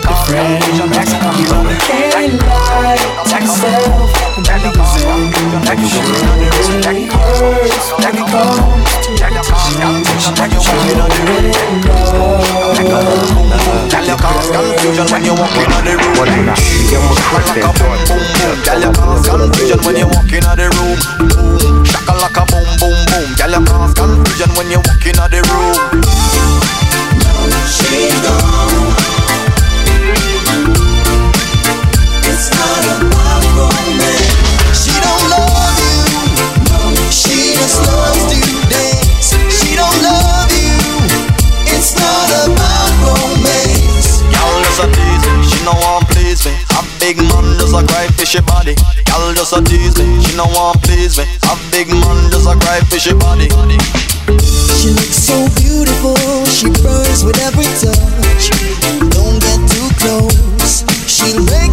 pick 0.00 0.10
a 0.10 0.14
friend. 0.26 0.62
You 0.66 0.88
can't 1.78 2.36
lie 2.44 2.96
to 3.24 3.36
yourself 3.40 4.06
When 5.66 5.78
you 5.78 5.88
deserve 5.88 6.96
it 6.96 7.12
hurts 7.12 7.86
When 7.96 8.14
you 8.16 8.26
come, 8.26 8.84
to 9.02 9.10
the 9.16 9.40
time 9.40 9.72
You 9.72 9.80
don't 9.80 10.04
confusion 14.56 15.06
when 15.12 15.24
you 15.24 15.34
walk 15.34 15.56
in 15.56 15.72
on 15.72 15.84
the 15.84 15.92
road 15.96 16.58
You 16.90 17.00
must 17.00 17.20
confusion 19.30 19.78
when 19.84 19.96
you're 19.96 20.08
walking 20.08 20.42
the 20.42 20.66
room 20.76 20.98
Boom, 21.28 21.84
shaka 21.84 22.12
like 22.12 22.36
a 22.36 22.44
boom 22.50 22.68
boom 22.80 22.96
boom 23.06 23.26
Tell 23.36 23.50
your 23.50 23.64
cause 23.64 23.94
confusion 23.94 24.50
when 24.56 24.70
you 24.70 24.78
walk 24.78 25.06
in 25.06 25.16
the 25.16 25.40
room 25.48 26.15
just 47.76 47.90
a 47.90 47.92
cry 47.92 48.06
fishy 48.16 48.40
body. 48.40 48.74
Y'all 49.08 49.34
just 49.34 49.52
a 49.52 49.62
tease 49.62 49.98
me, 49.98 50.22
she 50.24 50.36
no 50.36 50.46
want 50.46 50.82
please 50.82 51.18
me. 51.18 51.24
A 51.44 51.56
big 51.70 51.88
man 51.88 52.30
just 52.30 52.48
a 52.48 52.56
cry 52.56 52.80
fishy 52.88 53.12
body. 53.12 53.48
She 54.80 54.90
looks 54.90 55.16
so 55.16 55.36
beautiful. 55.56 56.16
She 56.46 56.70
burns 56.70 57.24
with 57.24 57.38
every 57.40 57.68
touch. 57.76 58.50
Don't 59.12 59.38
get 59.40 59.60
too 59.68 59.88
close. 60.00 60.84
She'll 61.06 61.44
break 61.44 61.65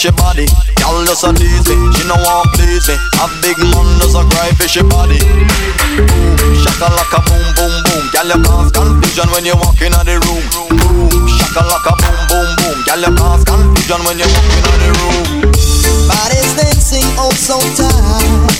fishy 0.00 0.16
body. 0.16 0.48
Y'all 0.80 1.04
just 1.04 1.24
a 1.24 1.32
tease 1.36 1.68
me, 1.68 1.76
she 1.92 2.08
no 2.08 2.16
want 2.24 2.48
please 2.56 2.88
me. 2.88 2.96
A 3.20 3.28
big 3.44 3.58
man 3.60 3.84
just 4.00 4.16
a 4.16 4.24
cry 4.32 4.48
fishy 4.56 4.80
body. 4.80 5.20
Boom, 5.20 6.56
shaka 6.64 6.88
like 6.88 7.12
a 7.12 7.20
boom 7.28 7.44
boom 7.52 7.74
boom. 7.84 8.02
Girl 8.08 8.32
you 8.32 8.40
cause 8.40 8.72
confusion 8.72 9.28
when 9.28 9.44
you 9.44 9.52
walk 9.60 9.76
in 9.84 9.92
the 9.92 10.16
room. 10.24 10.40
Boom, 10.80 11.28
shaka 11.36 11.60
like 11.68 11.84
a 11.84 11.92
boom 12.00 12.16
boom 12.32 12.48
boom. 12.56 12.76
Girl 12.88 13.02
you 13.04 13.12
cause 13.12 13.44
confusion 13.44 14.00
when 14.08 14.16
you 14.16 14.24
walk 14.24 14.48
in 14.56 14.64
the 14.80 14.88
room. 15.04 15.52
Body's 16.08 16.48
dancing 16.56 17.04
oh 17.20 17.28
so 17.36 17.60
tight. 17.76 18.56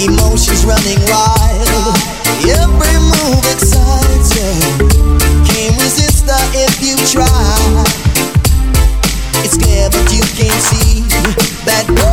Emotions 0.00 0.64
running 0.64 1.04
wild. 1.04 2.00
Every 2.48 2.96
move 3.12 3.44
excites 3.52 4.32
you. 4.40 4.56
Can't 5.44 5.76
resist 5.76 6.24
her 6.32 6.40
if 6.56 6.80
you 6.80 6.96
try. 7.12 7.28
Oh. 11.88 12.11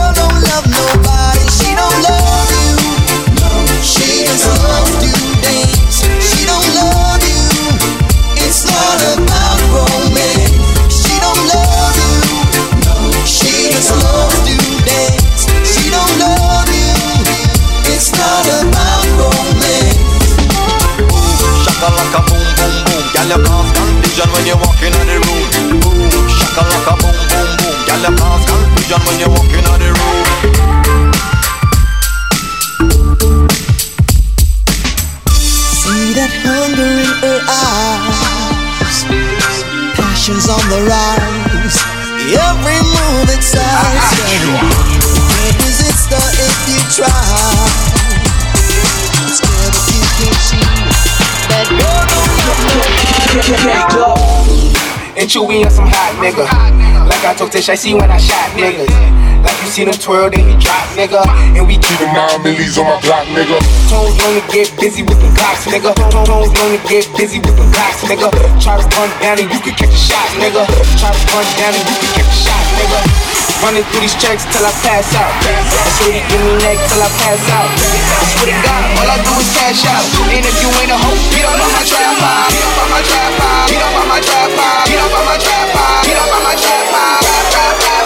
Nigga. 56.30 56.46
Like 57.10 57.26
I 57.26 57.34
told 57.34 57.52
Tish, 57.52 57.70
I 57.70 57.76
see 57.76 57.94
when 57.94 58.10
I 58.10 58.18
shot 58.18 58.54
niggas. 58.54 58.90
Like 59.42 59.58
you 59.64 59.70
seen 59.72 59.88
him 59.88 59.96
twirl, 59.96 60.30
then 60.30 60.46
he 60.46 60.56
drop, 60.62 60.86
nigga. 60.94 61.26
And 61.58 61.66
we 61.66 61.76
keep 61.80 61.98
the 61.98 62.06
nine 62.12 62.44
millies 62.44 62.78
on 62.78 62.86
my 62.86 63.00
block, 63.02 63.26
nigga. 63.34 63.58
Tones 63.90 64.20
only 64.28 64.44
get 64.52 64.70
busy 64.78 65.02
with 65.02 65.18
the 65.18 65.30
clocks, 65.34 65.66
nigga. 65.66 65.96
Tones 66.26 66.54
only 66.60 66.80
get 66.86 67.08
busy 67.18 67.40
with 67.40 67.56
the 67.58 67.66
clocks, 67.74 68.04
nigga. 68.06 68.30
Try 68.62 68.78
to 68.78 68.86
run 68.98 69.10
down 69.22 69.40
and 69.40 69.50
you 69.50 69.60
can 69.60 69.74
catch 69.74 69.90
a 69.90 69.98
shot, 69.98 70.30
nigga. 70.38 70.68
Try 71.00 71.10
to 71.10 71.22
run 71.34 71.48
down 71.58 71.74
and 71.74 71.86
you 71.88 71.96
can 71.98 72.12
catch 72.20 72.30
a 72.30 72.38
shot, 72.46 72.64
nigga. 72.78 73.29
Running 73.60 73.84
through 73.92 74.08
these 74.08 74.16
checks 74.16 74.48
till 74.48 74.64
I 74.64 74.72
pass 74.88 75.12
out. 75.20 75.34
I 75.44 75.90
swear 76.00 76.16
he 76.16 76.22
give 76.32 76.40
me 76.48 76.56
neck 76.64 76.80
till 76.88 77.02
I 77.04 77.10
pass 77.20 77.44
out. 77.52 77.68
I 77.68 78.24
swear 78.32 78.48
to 78.48 78.56
God, 78.64 78.84
all 78.96 79.10
I 79.12 79.18
do 79.20 79.34
is 79.36 79.52
cash 79.52 79.84
out. 79.84 80.06
And 80.32 80.46
if 80.48 80.56
you 80.64 80.70
ain't 80.80 80.92
a 80.92 80.98
hoe, 80.98 81.20
get 81.36 81.44
up 81.44 81.60
on 81.60 81.68
my 81.68 81.84
high. 81.84 82.48
Get 82.56 82.64
up 82.64 82.80
on 82.80 82.88
my 82.88 83.02
trap. 83.04 83.32
Get 83.68 83.82
up 83.84 83.96
on 84.00 84.08
my 84.08 84.20
trap. 84.24 84.50
Get 84.88 85.00
up 85.04 85.12
on 85.12 85.26
my 85.28 85.38
trap. 85.38 85.68
Get 86.08 86.18
up 86.18 86.32
on 86.32 86.44
my 86.44 86.56
trap 86.56 87.99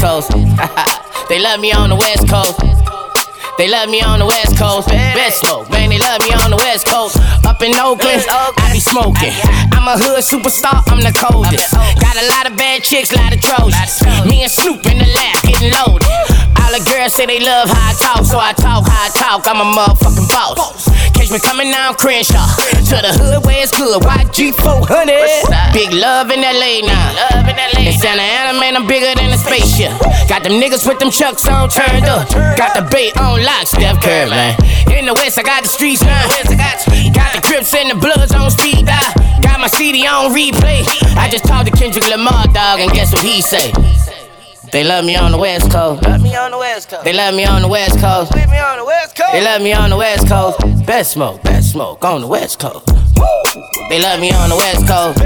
Coast. 0.00 0.32
they 1.28 1.38
love 1.38 1.60
me 1.60 1.72
on 1.72 1.90
the 1.90 1.96
West 1.96 2.26
Coast. 2.26 2.56
They 3.58 3.68
love 3.68 3.90
me 3.90 4.00
on 4.00 4.18
the 4.18 4.24
West 4.24 4.56
Coast. 4.56 4.88
Best 4.88 5.40
smoke, 5.40 5.68
man. 5.68 5.90
They 5.90 5.98
love 5.98 6.22
me 6.24 6.32
on 6.32 6.50
the 6.50 6.56
West 6.56 6.86
Coast. 6.88 7.20
Up 7.44 7.60
in 7.60 7.76
Oakland, 7.76 8.24
I 8.30 8.70
be 8.72 8.80
smoking. 8.80 9.36
I'm 9.76 9.84
a 9.84 10.00
hood 10.00 10.24
superstar. 10.24 10.80
I'm 10.88 11.04
the 11.04 11.12
coldest. 11.12 11.76
Got 12.00 12.16
a 12.16 12.26
lot 12.32 12.50
of 12.50 12.56
bad 12.56 12.82
chicks, 12.82 13.12
lot 13.12 13.34
of 13.34 13.40
Trojans. 13.42 14.00
Me 14.24 14.40
and 14.40 14.50
Snoop 14.50 14.80
in 14.88 14.96
the 14.96 15.04
lab, 15.04 15.36
getting 15.44 15.68
loaded. 15.68 16.08
All 16.70 16.78
the 16.78 16.86
girls 16.86 17.14
say 17.18 17.26
they 17.26 17.42
love 17.42 17.66
how 17.66 17.90
I 17.90 17.94
talk, 17.98 18.22
so 18.22 18.38
I 18.38 18.54
talk 18.54 18.86
how 18.86 19.02
I 19.02 19.10
talk. 19.10 19.42
I'm 19.50 19.58
a 19.58 19.66
motherfucking 19.66 20.30
boss. 20.30 20.86
Catch 21.18 21.34
me 21.34 21.42
coming 21.42 21.66
down 21.66 21.98
Crenshaw 21.98 22.46
to 22.70 22.96
the 23.02 23.10
hood 23.10 23.42
where 23.42 23.58
it's 23.58 23.74
good. 23.74 23.98
YG 23.98 24.54
400. 24.54 25.74
Big 25.74 25.90
love 25.90 26.30
in 26.30 26.46
LA 26.46 26.86
now. 26.86 27.10
In 27.74 27.90
Santa 27.90 28.22
Ana, 28.22 28.54
man, 28.54 28.78
I'm 28.78 28.86
bigger 28.86 29.10
than 29.18 29.34
a 29.34 29.38
spaceship. 29.42 29.90
Got 30.30 30.46
them 30.46 30.62
niggas 30.62 30.86
with 30.86 31.02
them 31.02 31.10
chucks 31.10 31.42
on 31.50 31.74
turned 31.74 32.06
up. 32.06 32.30
Got 32.54 32.78
the 32.78 32.86
bait 32.86 33.18
on 33.18 33.42
lock, 33.42 33.66
Steph 33.66 33.98
Curry, 33.98 34.30
man. 34.30 34.54
In 34.94 35.10
the 35.10 35.14
West, 35.18 35.38
I 35.38 35.42
got 35.42 35.66
the 35.66 35.68
streets 35.68 36.06
now. 36.06 36.22
Got 37.10 37.34
the 37.34 37.42
Crips 37.42 37.74
and 37.74 37.90
the 37.90 37.98
Bloods 37.98 38.30
on 38.30 38.46
speed 38.46 38.86
dial. 38.86 39.10
Got 39.42 39.58
my 39.58 39.66
CD 39.66 40.06
on 40.06 40.30
replay. 40.30 40.86
I 41.18 41.26
just 41.26 41.50
talked 41.50 41.66
to 41.66 41.74
Kendrick 41.74 42.06
Lamar, 42.06 42.46
dog, 42.54 42.78
and 42.78 42.92
guess 42.94 43.10
what 43.10 43.26
he 43.26 43.42
say? 43.42 43.74
They 44.72 44.84
love 44.84 45.04
me 45.04 45.16
on 45.16 45.32
the 45.32 45.38
West 45.38 45.68
Coast. 45.70 46.02
Love 46.04 46.22
me 46.22 46.36
on 46.36 46.52
the 46.52 46.58
West 46.58 46.88
Coast. 46.88 47.04
They 47.04 47.12
love 47.12 47.34
me 47.34 47.44
on 47.44 47.62
the 47.62 47.68
West 47.68 47.98
Coast. 47.98 48.32
Me 48.34 48.42
on 48.58 48.78
the 48.78 48.84
West 48.84 49.16
Coast. 49.16 49.32
They 49.32 49.44
love 49.44 49.62
me 49.62 49.72
on 49.72 49.90
the 49.90 49.96
West 49.96 50.28
Coast. 50.28 50.86
Best 50.86 51.10
smoke, 51.12 51.42
best 51.42 51.72
smoke 51.72 52.04
on 52.04 52.20
the 52.20 52.28
West 52.28 52.60
Coast. 52.60 52.86
They 53.88 54.00
love 54.00 54.20
me 54.20 54.30
on 54.30 54.48
the 54.48 54.56
West 54.56 54.86
Coast. 54.86 55.18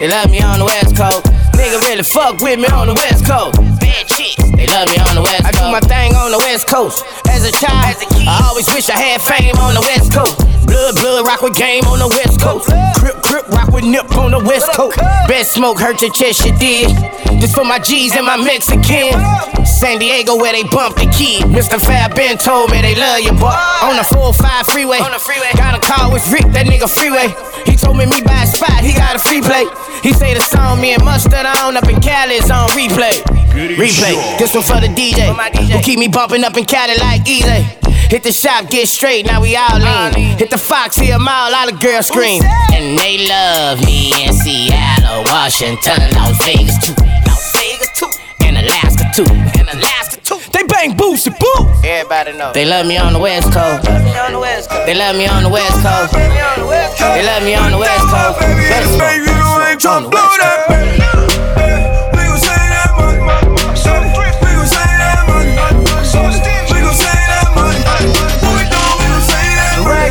They 0.00 0.08
love 0.08 0.30
me 0.30 0.40
on 0.40 0.58
the 0.58 0.64
West 0.64 0.96
Coast. 0.96 1.39
Nigga 1.60 1.76
really 1.92 2.02
fuck 2.02 2.40
with 2.40 2.58
me 2.58 2.68
on 2.72 2.88
the 2.88 2.94
West 2.94 3.28
Coast. 3.28 3.60
Bad 3.84 4.08
chicks. 4.08 4.40
They 4.56 4.64
love 4.72 4.88
me 4.88 4.96
on 4.96 5.12
the 5.12 5.20
West 5.20 5.44
Coast. 5.44 5.60
I 5.60 5.60
do 5.60 5.68
my 5.68 5.80
thing 5.84 6.16
on 6.16 6.32
the 6.32 6.38
West 6.38 6.66
Coast. 6.66 7.04
As 7.28 7.44
a 7.44 7.52
child, 7.52 8.00
I 8.24 8.48
always 8.48 8.66
wish 8.72 8.88
I 8.88 8.96
had 8.96 9.20
fame 9.20 9.52
on 9.60 9.76
the 9.76 9.84
West 9.84 10.08
Coast. 10.08 10.40
Blood, 10.64 10.96
blood, 10.96 11.26
rock 11.28 11.42
with 11.42 11.54
game 11.54 11.84
on 11.84 12.00
the 12.00 12.08
West 12.08 12.40
Coast. 12.40 12.72
Crip, 12.96 13.20
crip, 13.20 13.46
rock 13.52 13.68
with 13.76 13.84
nip 13.84 14.08
on 14.16 14.32
the 14.32 14.40
West 14.40 14.72
Coast. 14.72 14.96
Best 15.28 15.52
smoke 15.52 15.78
hurt 15.78 16.00
your 16.00 16.10
chest, 16.12 16.46
you 16.48 16.56
did. 16.56 16.96
This 17.44 17.52
for 17.52 17.64
my 17.64 17.78
G's 17.78 18.16
and 18.16 18.24
my 18.24 18.40
Mexican. 18.40 19.12
San 19.66 20.00
Diego 20.00 20.36
where 20.36 20.56
they 20.56 20.64
bump 20.64 20.96
the 20.96 21.12
key. 21.12 21.44
Mr. 21.44 21.76
Fab 21.76 22.16
Ben 22.16 22.38
told 22.38 22.70
me 22.70 22.80
they 22.80 22.96
love 22.96 23.20
you, 23.20 23.32
boy. 23.36 23.52
On 23.84 24.00
the 24.00 24.04
405 24.08 24.64
freeway. 24.72 24.96
On 24.96 25.12
the 25.12 25.20
freeway. 25.20 25.52
Got 25.60 25.76
a 25.76 25.80
call 25.84 26.08
with 26.12 26.24
Rick, 26.32 26.48
that 26.56 26.64
nigga 26.64 26.88
freeway. 26.88 27.28
He 27.66 27.76
told 27.76 27.96
me 27.96 28.06
me 28.06 28.22
buy 28.22 28.42
a 28.42 28.46
spot, 28.46 28.80
he 28.82 28.92
got 28.92 29.16
a 29.16 29.18
free 29.18 29.40
play. 29.40 29.66
He 30.02 30.12
say 30.12 30.34
the 30.34 30.40
song 30.40 30.80
me 30.80 30.94
and 30.94 31.04
Mustard 31.04 31.46
on 31.46 31.76
up 31.76 31.88
in 31.88 32.00
Cali 32.00 32.36
is 32.36 32.50
on 32.50 32.68
replay. 32.70 33.22
Replay. 33.52 34.38
This 34.38 34.54
one 34.54 34.64
for 34.64 34.80
the 34.80 34.88
DJ. 34.88 35.28
Who 35.70 35.80
keep 35.82 35.98
me 35.98 36.08
bumping 36.08 36.44
up 36.44 36.56
in 36.56 36.64
Cali 36.64 36.96
like 36.98 37.28
easy. 37.28 37.66
Hit 38.10 38.24
the 38.24 38.32
shop, 38.32 38.68
get 38.68 38.88
straight, 38.88 39.26
now 39.26 39.40
we 39.40 39.54
all 39.54 39.78
in. 39.78 40.14
Hit 40.36 40.50
the 40.50 40.58
Fox, 40.58 40.96
hear 40.96 41.14
them 41.14 41.28
all, 41.28 41.54
all 41.54 41.66
the 41.70 41.78
girls 41.78 42.08
scream. 42.08 42.42
And 42.72 42.98
they 42.98 43.28
love 43.28 43.84
me 43.84 44.10
in 44.24 44.32
Seattle, 44.32 45.22
Washington, 45.26 46.00
Las 46.18 46.44
Vegas 46.44 46.74
too. 46.84 46.94
Las 47.26 47.52
Vegas 47.54 47.90
too. 47.94 48.10
And 48.40 48.56
Alaska 48.58 49.04
too. 49.14 49.30
And 49.30 49.68
Alaska 49.68 49.89
everybody 52.00 52.32
know. 52.32 52.50
They 52.52 52.64
love 52.64 52.86
me 52.86 52.96
on 52.96 53.12
the 53.12 53.18
West 53.18 53.52
Coast. 53.52 53.84
They 53.84 53.92
love 53.92 54.02
me 54.04 54.14
on 54.16 54.32
the 54.32 54.38
West 54.38 54.70
Coast. 54.70 54.86
They 54.86 54.96
love 54.96 55.16
me 55.16 55.28
on 55.28 55.42
the 55.42 55.52
West 55.52 55.84
Coast. 55.84 56.14
West 56.14 56.98
Coast. 56.98 57.20
On 59.86 60.02
the 60.04 60.08
West 60.08 60.40
Coast. 60.40 60.60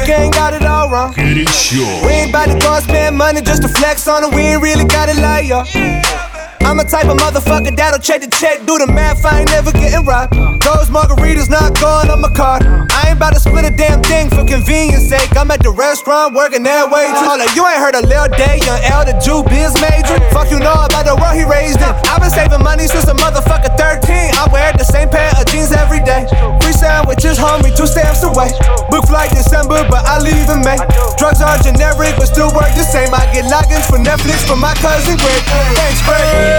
gang 0.06 0.30
got 0.32 0.54
it 0.54 0.64
all 0.64 0.90
wrong. 0.90 1.14
Sure. 1.14 2.06
We 2.06 2.12
ain't 2.14 2.30
about 2.30 2.46
to 2.46 2.58
go 2.60 2.80
spend 2.80 3.18
money 3.18 3.42
just 3.42 3.62
to 3.62 3.68
flex 3.68 4.08
on 4.08 4.24
it. 4.24 4.34
We 4.34 4.42
ain't 4.42 4.62
really 4.62 4.86
got 4.86 5.10
it 5.10 5.18
like 5.18 5.46
y'all. 5.48 5.66
Yeah. 5.76 6.29
I'm 6.70 6.78
a 6.78 6.86
type 6.86 7.10
of 7.10 7.18
motherfucker 7.18 7.74
that'll 7.74 7.98
check 7.98 8.22
the 8.22 8.30
check, 8.30 8.62
do 8.70 8.78
the 8.78 8.86
math, 8.86 9.26
I 9.26 9.42
ain't 9.42 9.50
never 9.50 9.74
getting 9.74 10.06
robbed. 10.06 10.38
Those 10.62 10.94
margaritas 10.94 11.50
not 11.50 11.74
going 11.82 12.14
on 12.14 12.22
my 12.22 12.30
card. 12.30 12.62
I 12.94 13.10
ain't 13.10 13.18
about 13.18 13.34
to 13.34 13.42
split 13.42 13.66
a 13.66 13.74
damn 13.74 14.06
thing 14.06 14.30
for 14.30 14.46
convenience 14.46 15.10
sake. 15.10 15.34
I'm 15.34 15.50
at 15.50 15.66
the 15.66 15.74
restaurant 15.74 16.38
working 16.38 16.62
that 16.70 16.86
way. 16.94 17.10
Hold 17.10 17.42
up, 17.42 17.50
you 17.58 17.66
ain't 17.66 17.82
heard 17.82 17.98
of 17.98 18.06
Lil 18.06 18.30
Day, 18.38 18.62
young 18.62 18.78
L, 18.86 19.02
the 19.02 19.18
Jew 19.18 19.42
biz 19.50 19.74
major. 19.82 20.14
Fuck 20.30 20.54
you 20.54 20.62
know 20.62 20.78
about 20.86 21.10
the 21.10 21.18
world 21.18 21.34
he 21.34 21.42
raised 21.42 21.82
in. 21.82 21.90
I've 22.06 22.22
been 22.22 22.30
saving 22.30 22.62
money 22.62 22.86
since 22.86 23.10
a 23.10 23.18
motherfucker 23.18 23.74
13. 23.74 24.38
I 24.38 24.46
wear 24.54 24.70
the 24.78 24.86
same 24.86 25.10
pair 25.10 25.34
of 25.42 25.50
jeans 25.50 25.74
every 25.74 26.06
day. 26.06 26.30
Free 26.62 26.78
sandwiches, 26.78 27.42
homie, 27.42 27.74
two 27.74 27.90
stamps 27.90 28.22
away. 28.22 28.54
Book 28.94 29.10
flight 29.10 29.34
December, 29.34 29.90
but 29.90 30.06
I 30.06 30.22
leave 30.22 30.46
in 30.46 30.62
May. 30.62 30.78
Drugs 31.18 31.42
are 31.42 31.58
generic, 31.66 32.14
but 32.22 32.30
still 32.30 32.54
work 32.54 32.70
the 32.78 32.86
same. 32.86 33.10
I 33.10 33.26
get 33.34 33.50
logins 33.50 33.90
for 33.90 33.98
Netflix 33.98 34.46
for 34.46 34.54
my 34.54 34.78
cousin 34.86 35.18
Greg. 35.18 35.42
Thanks, 35.74 36.06
Greg. 36.06 36.59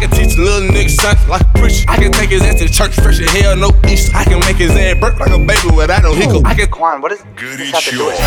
I 0.00 0.04
can 0.04 0.16
teach 0.16 0.38
a 0.38 0.40
little 0.40 0.66
nigga 0.66 0.88
something 0.88 1.28
like 1.28 1.42
a 1.42 1.58
preacher. 1.58 1.84
I 1.86 1.96
can 1.98 2.10
take 2.10 2.30
his 2.30 2.40
ass 2.40 2.54
to 2.54 2.70
church 2.70 2.94
fresh 2.94 3.20
as 3.20 3.30
hell, 3.32 3.54
no 3.54 3.70
Easter. 3.86 4.16
I 4.16 4.24
can 4.24 4.40
make 4.40 4.56
his 4.56 4.70
ass 4.70 4.98
burp 4.98 5.20
like 5.20 5.28
a 5.28 5.36
baby 5.36 5.76
without 5.76 6.04
no 6.04 6.14
hiccup. 6.14 6.46
I 6.46 6.54
can 6.54 6.70
Quan, 6.70 7.02
what 7.02 7.12
is 7.12 7.20
good? 7.36 7.58
This 7.58 7.70
have 7.70 7.84
to 7.84 7.90
do 7.90 8.08
it. 8.08 8.18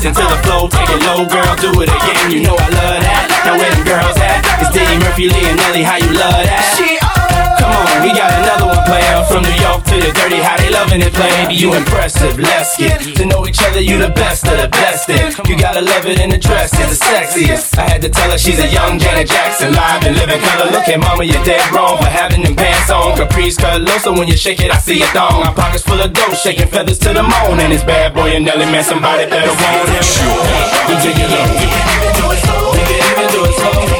Listen 0.00 0.14
to 0.14 0.34
the 0.34 0.42
flow, 0.44 0.66
take 0.66 0.88
it 0.88 1.04
low, 1.04 1.28
girl, 1.28 1.56
do 1.56 1.82
it 1.82 1.90
again. 1.90 2.30
You 2.30 2.40
know 2.40 2.56
I 2.56 2.68
love 2.72 3.04
that. 3.04 3.44
Now 3.44 3.52
where 3.60 3.68
them 3.68 3.84
girls 3.84 4.16
at? 4.16 4.40
It's 4.64 4.72
Diddy 4.72 4.96
Murphy, 4.96 5.28
Lee, 5.28 5.44
and 5.44 5.60
Nelly, 5.60 5.82
how 5.82 6.00
you 6.00 6.08
love 6.16 6.40
that? 6.40 6.72
Oh. 7.04 7.60
Come 7.60 7.68
on, 7.68 8.08
we 8.08 8.16
got 8.16 8.32
another 8.32 8.64
one 8.64 8.79
player. 8.90 9.22
From 9.30 9.46
New 9.46 9.58
York 9.62 9.86
to 9.86 9.96
the 10.02 10.10
dirty, 10.10 10.42
how 10.42 10.58
they 10.58 10.70
loving 10.74 11.00
it, 11.00 11.14
play. 11.14 11.30
Baby, 11.46 11.54
you 11.62 11.70
impressive, 11.78 12.34
let's 12.38 12.74
get 12.74 12.98
to 12.98 13.24
know 13.30 13.46
each 13.46 13.62
other. 13.62 13.78
You 13.78 14.02
the 14.02 14.10
best 14.10 14.42
of 14.50 14.58
the 14.58 14.66
best. 14.66 15.06
It 15.06 15.38
you 15.46 15.54
gotta 15.54 15.80
love 15.80 16.04
it 16.10 16.18
in 16.18 16.30
the 16.34 16.38
dress, 16.38 16.74
it's 16.74 16.98
the 16.98 16.98
sexiest. 16.98 17.78
I 17.78 17.86
had 17.86 18.02
to 18.02 18.10
tell 18.10 18.30
her 18.30 18.38
she's 18.38 18.58
a 18.58 18.66
young 18.66 18.98
Janet 18.98 19.28
Jackson, 19.30 19.70
live 19.72 20.02
and 20.02 20.16
living 20.18 20.42
color. 20.42 20.66
Look 20.74 20.90
at 20.90 20.98
mama, 20.98 21.22
you're 21.22 21.44
dead 21.46 21.62
wrong 21.70 21.98
for 22.02 22.10
having 22.10 22.42
them 22.42 22.56
pants 22.56 22.90
on. 22.90 23.14
Capris 23.16 23.56
cut 23.56 23.80
low, 23.80 23.98
so 23.98 24.10
when 24.12 24.26
you 24.26 24.36
shake 24.36 24.60
it, 24.60 24.74
I 24.74 24.78
see 24.78 25.00
a 25.02 25.06
thong. 25.14 25.38
My 25.46 25.54
pockets 25.54 25.84
full 25.86 26.00
of 26.00 26.12
dough, 26.12 26.34
shaking 26.34 26.66
feathers 26.66 26.98
to 27.06 27.14
the 27.14 27.22
moon. 27.22 27.62
And 27.62 27.70
this 27.72 27.84
bad 27.84 28.14
boy 28.14 28.34
and 28.34 28.44
Nelly, 28.44 28.66
man, 28.66 28.82
somebody 28.82 29.30
better 29.30 29.54
him. 29.54 30.02
Sure, 30.02 30.42
you 30.90 30.96
take 30.98 31.20
it 31.22 31.30
low. 31.30 31.46
We 31.54 31.66
can 31.70 31.86
even 31.94 32.12
do 32.18 32.24
it 32.34 32.40
slow. 32.42 32.74
We 32.74 32.82
can 32.90 32.98
even 33.06 33.28
do 33.30 33.40
it 33.46 33.54
slow. 33.54 33.99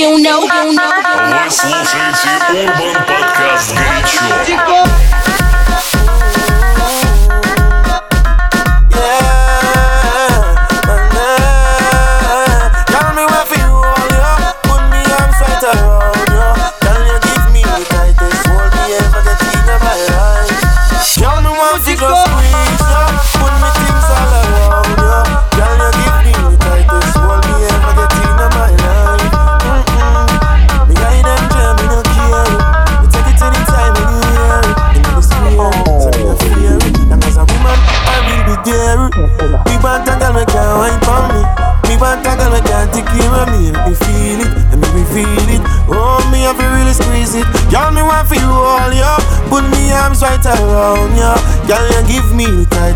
you 0.00 0.18
know, 0.18 0.40
you 0.40 0.72
know. 0.72 0.90
Ваш 1.30 1.52
слушаете 1.52 2.30
Urban 2.48 2.99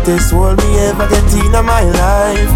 tightest 0.05 0.33
hold 0.33 0.57
me 0.61 0.77
ever 0.85 1.09
get 1.09 1.33
in 1.33 1.51
my 1.65 1.81
life. 1.81 2.53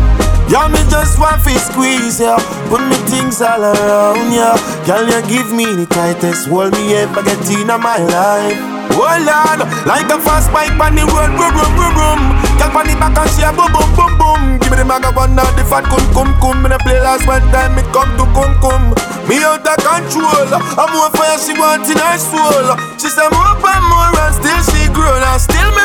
Yeah, 0.53 0.69
me 0.69 0.77
just 0.89 1.17
want 1.17 1.41
to 1.41 1.53
squeeze 1.57 2.21
ya, 2.21 2.37
put 2.69 2.81
me 2.85 2.95
things 3.09 3.41
all 3.41 3.61
around 3.65 4.29
ya. 4.29 4.53
Girl, 4.85 5.05
you 5.09 5.21
give 5.25 5.49
me 5.53 5.65
the 5.65 5.85
tightest 5.89 6.47
hold 6.47 6.73
me 6.73 6.93
ever 6.93 7.23
get 7.23 7.41
in 7.49 7.67
my 7.67 7.97
life. 7.97 8.57
Oh 8.93 9.01
Lord, 9.01 9.65
like 9.89 10.09
a 10.13 10.17
fast 10.21 10.53
bike 10.53 10.77
on 10.77 10.93
the 10.93 11.05
road, 11.09 11.33
boom 11.33 11.49
boom 11.57 11.71
boom 11.73 11.93
boom. 11.97 12.21
Girl 12.61 12.77
on 12.77 12.85
the 12.85 12.93
back 13.01 13.17
and 13.17 13.29
she 13.33 13.41
a 13.41 13.49
boom 13.49 13.73
boom 13.73 13.89
boom 13.97 14.13
boom. 14.21 14.41
Give 14.61 14.69
me 14.69 14.77
the 14.77 14.85
maga 14.85 15.09
one 15.17 15.33
now, 15.33 15.49
the 15.57 15.65
fat 15.65 15.89
cum 15.89 16.05
cum 16.13 16.29
cum. 16.37 16.61
Me 16.61 16.77
play 16.85 17.01
last 17.01 17.25
one 17.25 17.41
time, 17.49 17.73
me 17.73 17.81
come 17.89 18.13
to 18.17 18.29
cum 18.37 18.53
cum. 18.61 18.93
Me 19.25 19.41
out 19.41 19.65
of 19.65 19.77
control, 19.81 20.53
I'm 20.53 20.89
more 20.93 21.09
fire 21.17 21.37
she 21.41 21.57
want 21.57 21.89
in 21.89 21.97
her 21.97 22.17
soul. 22.17 22.77
She 23.01 23.09
say 23.09 23.25
more 23.33 23.57
and 23.57 23.85
more 23.89 24.13
and 24.21 24.33
still 24.37 24.61
she 24.69 24.85
grow. 24.93 25.17
Now 25.21 25.37
still 25.37 25.69
me 25.77 25.78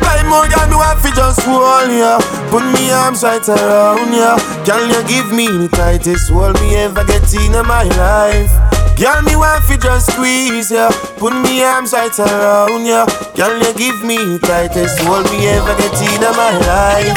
multiply 0.00 0.22
more, 0.28 0.48
girl 0.48 0.68
me 0.68 0.76
want 0.76 1.00
fi 1.00 1.10
just 1.12 1.40
hold 1.42 1.90
ya. 1.92 2.18
Put 2.50 2.64
me 2.72 2.90
arms 2.90 3.22
right 3.22 3.46
around 3.48 4.12
ya. 4.12 4.36
Can 4.64 4.88
you 4.90 5.02
give 5.06 5.32
me 5.32 5.46
the 5.46 5.68
tightest 5.68 6.30
hold 6.30 6.60
me 6.60 6.76
ever 6.76 7.04
get 7.04 7.32
in 7.34 7.52
my 7.66 7.84
life? 7.84 8.50
Girl, 8.98 9.22
me 9.22 9.36
want 9.36 9.64
fi 9.64 9.76
just 9.76 10.12
squeeze 10.12 10.70
ya 10.70 10.90
Put 11.16 11.32
me 11.32 11.62
arms 11.64 11.94
right 11.94 12.12
around 12.18 12.84
ya 12.84 13.06
Girl, 13.34 13.56
you 13.56 13.72
give 13.72 14.04
me 14.04 14.16
the 14.18 14.38
tightest 14.44 15.00
hold 15.00 15.24
me 15.32 15.46
ever 15.48 15.74
get 15.80 15.96
in 16.04 16.20
my 16.36 16.52
life 16.68 17.16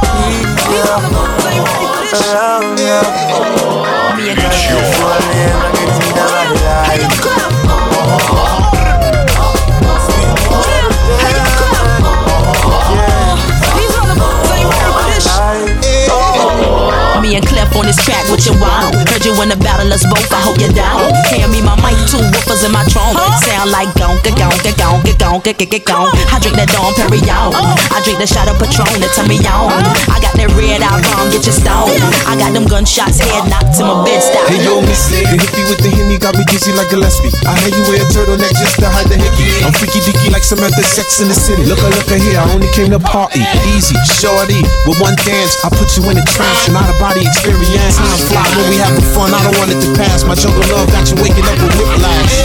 Squeeze 0.00 0.64
ya 0.72 0.96
Around 2.16 2.78
ya 2.80 3.00
Tightest 4.16 4.96
hold 4.96 5.24
me 5.28 5.44
ever 5.44 5.70
get 5.76 5.92
in 6.08 6.16
my 6.16 6.48
life 6.64 7.63
on 17.74 17.86
this 17.86 17.98
track, 18.02 18.22
what 18.30 18.42
you 18.46 18.54
want? 18.62 18.94
Heard 19.10 19.24
you 19.26 19.34
in 19.42 19.50
the 19.50 19.58
battle, 19.58 19.90
us 19.92 20.06
both, 20.06 20.30
I 20.30 20.40
hope 20.40 20.58
you're 20.62 20.72
down. 20.72 21.10
Hand 21.30 21.50
me 21.50 21.60
my 21.60 21.74
mic, 21.82 21.98
two 22.06 22.22
woofers 22.22 22.62
in 22.62 22.70
my 22.70 22.86
trunk. 22.88 23.18
Sound 23.42 23.70
like 23.74 23.90
gonka, 23.98 24.30
gonka, 24.38 24.70
gonka, 24.78 25.12
gonka, 25.18 25.52
gonka, 25.52 25.78
gonka. 25.82 26.22
I 26.30 26.38
drink 26.38 26.56
that 26.56 26.70
Dom 26.70 26.94
Perignon. 26.94 27.54
I 27.90 27.98
drink 28.06 28.22
the 28.22 28.28
shot 28.30 28.46
of 28.46 28.56
Patron 28.62 28.86
that 29.02 29.10
turn 29.14 29.26
me 29.26 29.42
on. 29.50 29.82
I 30.06 30.22
got 30.22 30.34
that 30.38 30.50
red 30.54 30.82
eye 30.82 31.02
wrong, 31.10 31.30
get 31.34 31.42
your 31.42 31.56
stone. 31.56 31.90
I 32.30 32.38
got 32.38 32.54
them 32.54 32.66
gunshots, 32.70 33.18
head 33.18 33.50
knocked 33.50 33.74
to 33.78 33.82
my 33.82 34.06
bed 34.06 34.22
stop. 34.22 34.46
Hey 34.46 34.62
yo, 34.62 34.78
Missy, 34.84 35.26
the 35.26 35.36
hippie 35.38 35.66
with 35.66 35.82
the 35.82 35.90
Henny 35.90 36.18
got 36.18 36.38
me 36.38 36.46
dizzy 36.46 36.70
like 36.78 36.90
Gillespie. 36.94 37.34
I 37.42 37.58
hear 37.64 37.74
you 37.74 37.82
wear 37.90 37.98
a 37.98 38.06
turtleneck 38.06 38.54
just 38.54 38.78
to 38.78 38.88
hide 38.88 39.10
the 39.10 39.18
hickey. 39.18 39.66
I'm 39.66 39.74
freaky 39.74 39.98
dicky 40.06 40.30
like 40.30 40.46
Samantha 40.46 40.84
Sex 40.86 41.18
in 41.18 41.28
the 41.28 41.36
City. 41.36 41.66
Look, 41.66 41.82
look 41.82 42.06
at 42.06 42.22
here, 42.22 42.38
I 42.38 42.46
only 42.54 42.70
came 42.70 42.94
to 42.94 43.02
party. 43.02 43.42
Easy, 43.74 43.98
shorty, 44.06 44.62
with 44.86 45.00
one 45.02 45.18
dance, 45.26 45.58
I 45.66 45.70
put 45.74 45.90
you 45.98 46.06
in 46.10 46.20
a 46.20 46.24
trance. 46.30 46.70
Not 46.70 46.86
a 46.86 46.96
body 47.02 47.26
experience 47.26 47.63
ambient. 47.64 47.94
Time 47.94 48.18
fly 48.28 48.44
when 48.56 48.70
we 48.70 48.76
having 48.76 49.04
fun. 49.14 49.32
I 49.32 49.42
don't 49.42 49.56
want 49.58 49.70
it 49.72 49.80
to 49.80 49.90
pass. 49.96 50.24
My 50.24 50.34
jungle 50.34 50.64
love 50.72 50.88
got 50.92 51.08
you 51.10 51.16
waking 51.22 51.44
up 51.44 51.58
with 51.60 51.74
whiplash. 51.80 52.36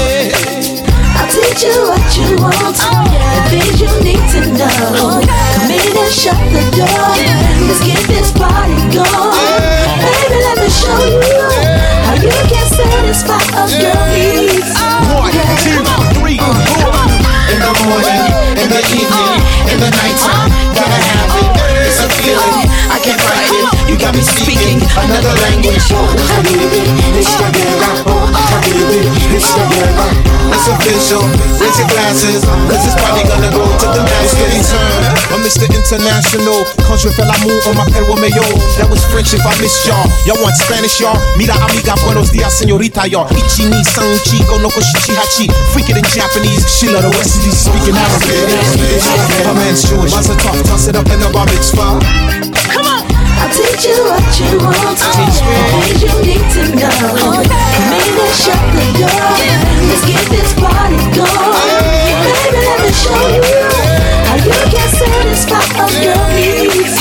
I'll 1.20 1.28
teach 1.28 1.64
you 1.64 1.76
what 1.88 2.08
you 2.16 2.40
want. 2.40 2.78
The 2.80 3.42
things 3.52 3.82
you 3.82 3.92
need 4.04 4.24
to 4.36 4.42
know. 4.56 5.20
Come 5.20 5.72
in 5.72 5.98
and 5.98 6.12
shut 6.12 6.40
the 6.52 6.64
door. 6.76 7.12
Let's 7.68 7.84
get 7.84 8.00
this 8.08 8.32
party 8.32 8.80
going. 8.94 9.76
Baby, 10.00 10.38
let 10.40 10.58
me 10.64 10.70
show 10.72 11.00
you 11.04 11.22
how 12.08 12.16
you 12.16 12.32
can 12.48 12.66
satisfy 12.72 13.42
a 13.60 13.64
girl's 13.68 14.06
needs. 14.16 14.72
One, 15.12 15.34
two, 15.60 15.84
three, 16.20 16.40
four. 16.40 16.92
Uh, 16.96 17.52
in 17.52 17.60
the 17.60 17.74
morning, 17.84 18.24
in 18.62 18.70
the 18.70 18.82
evening, 18.96 19.36
in 19.74 19.78
the 19.82 19.90
nighttime, 19.92 20.50
gotta 20.74 21.00
have 21.12 21.32
it. 21.36 21.50
It's 21.90 22.00
a 22.04 22.10
feeling 22.10 22.69
be 24.20 24.26
speaking 24.44 24.80
another 25.00 25.32
language. 25.48 25.88
Habibi, 26.36 26.84
it's 27.16 27.32
the 27.40 27.48
guerra. 27.56 27.92
Oh, 28.12 28.28
Habibi, 28.36 29.08
it's 29.32 29.48
the 29.56 29.64
guerra. 29.72 30.08
It's 30.52 30.68
official. 30.68 31.24
Raise 31.56 31.80
your 31.80 31.88
glasses, 31.88 32.44
cause 32.44 32.84
it's 32.84 32.98
probably 33.00 33.24
gonna 33.24 33.52
go 33.56 33.64
to 33.64 33.88
the 33.96 34.04
masses. 34.04 34.68
turn. 34.68 35.04
I'm 35.32 35.40
Mr. 35.40 35.72
International. 35.72 36.68
Country 36.84 37.16
fell 37.16 37.32
amour 37.32 37.56
on 37.72 37.76
my 37.80 37.86
perro 37.88 38.20
mayo. 38.20 38.44
That 38.76 38.92
was 38.92 39.00
French 39.08 39.32
if 39.32 39.46
I 39.46 39.56
missed 39.64 39.88
y'all. 39.88 40.04
Y'all 40.28 40.42
want 40.44 40.58
Spanish, 40.60 41.00
y'all? 41.00 41.16
Mira 41.40 41.56
amiga, 41.56 41.96
buenos 42.04 42.34
dias, 42.36 42.52
señorita, 42.52 43.08
y'all. 43.08 43.30
Ichi 43.32 43.72
ni 43.72 43.80
san 43.88 44.10
chico, 44.28 44.60
no 44.60 44.68
koshichi 44.68 45.16
hachi. 45.16 45.48
Freak 45.72 45.96
it 45.96 45.98
in 45.98 46.08
Japanese. 46.12 46.68
She 46.68 46.92
love 46.92 47.08
the 47.08 47.14
West 47.16 47.40
Indies 47.40 47.56
speaking 47.56 47.96
Arabic. 47.96 48.52
My 49.48 49.54
man's 49.56 49.88
Jewish. 49.88 50.12
Mazel 50.12 50.36
tov, 50.44 50.60
toss 50.68 50.88
it 50.90 50.98
up 50.98 51.08
in 51.08 51.20
the 51.24 51.30
bar 51.32 51.46
mitzvah. 51.48 52.04
Come 52.76 52.88
on. 52.90 52.99
I'll 53.40 53.50
teach 53.52 53.88
you 53.88 53.98
what 54.04 54.28
you 54.40 54.60
want. 54.60 55.00
Teach 55.16 55.40
me. 55.48 55.56
Things 55.72 56.04
you 56.04 56.14
need 56.28 56.46
to 56.56 56.64
know. 56.76 57.40
Maybe 57.90 58.26
shut 58.36 58.60
the 58.76 58.84
door. 59.00 59.34
Let's 59.88 60.04
get 60.06 60.24
this 60.30 60.52
party 60.60 61.00
going. 61.16 62.10
Baby, 62.20 62.60
let 62.68 62.78
me 62.84 62.92
show 62.92 63.24
you 63.32 63.44
how 64.28 64.38
you 64.44 64.54
can 64.70 64.90
satisfy 64.92 65.64
all 65.80 65.94
your 66.04 66.20
needs. 66.36 67.00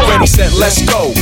Already 0.00 0.26
said, 0.26 0.52
let's 0.52 0.82
go. 0.82 1.21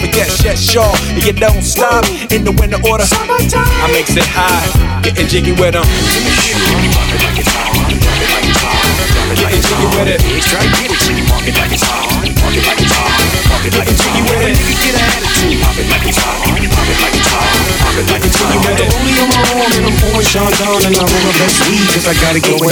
And 0.00 0.14
yes, 0.14 0.44
yes, 0.44 0.62
sure. 0.62 0.94
And 1.14 1.24
you 1.24 1.32
don't 1.32 1.62
stop 1.62 2.04
in 2.30 2.44
the 2.44 2.52
winter 2.52 2.78
order. 2.86 3.04
I 3.04 3.90
makes 3.92 4.14
it 4.16 4.26
high, 4.26 4.66
getting 5.02 5.26
jiggy 5.26 5.52
with 5.52 5.74
them. 5.74 5.84
Getting 9.38 9.62
jiggy 9.62 9.88
with 9.98 10.08
it. 10.08 10.20
Try 10.46 10.62
to 10.62 10.70
get 10.78 10.90
it, 10.90 10.98
jiggy. 11.02 11.22
Walk 11.30 11.46
it 11.46 11.54
like 11.58 11.72
it's 11.72 11.82
hard. 11.82 12.30
Walk 12.42 12.54
it 12.54 12.64
like 12.66 12.80
it's 12.80 12.94
hard. 12.94 13.10
Walk 13.50 13.66
it 13.66 13.74
like 13.74 13.88
it's 13.90 14.02
jiggy 14.02 14.22
with 14.22 14.42
it. 14.42 14.54
Nigga 14.54 14.74
get 14.82 14.94
an 14.94 15.02
attitude. 15.02 15.58
Pop 15.62 15.78
it 15.78 15.86
like 15.90 16.06
it's 16.06 16.18
hard. 16.18 16.46
Pop 16.46 16.88
it 16.88 16.98
like 17.02 17.14
it's 17.18 17.28
hard. 17.28 17.87
It's 17.98 18.38
hard. 18.38 18.54
You 18.54 18.62
got 18.62 18.78
the 18.78 18.86
only 18.94 19.18
on 19.18 19.26
my 19.26 19.42
arm 19.58 19.74
and 19.74 19.90
I'm 19.90 19.96
pouring 19.98 20.22
Chandon 20.22 20.86
and 20.86 20.94
I 20.94 21.02
roll 21.02 21.18
my 21.18 21.34
best 21.34 21.58
weed 21.66 21.82
cause 21.90 22.06
I 22.06 22.14
got 22.14 22.38
it 22.38 22.46
on. 22.46 22.62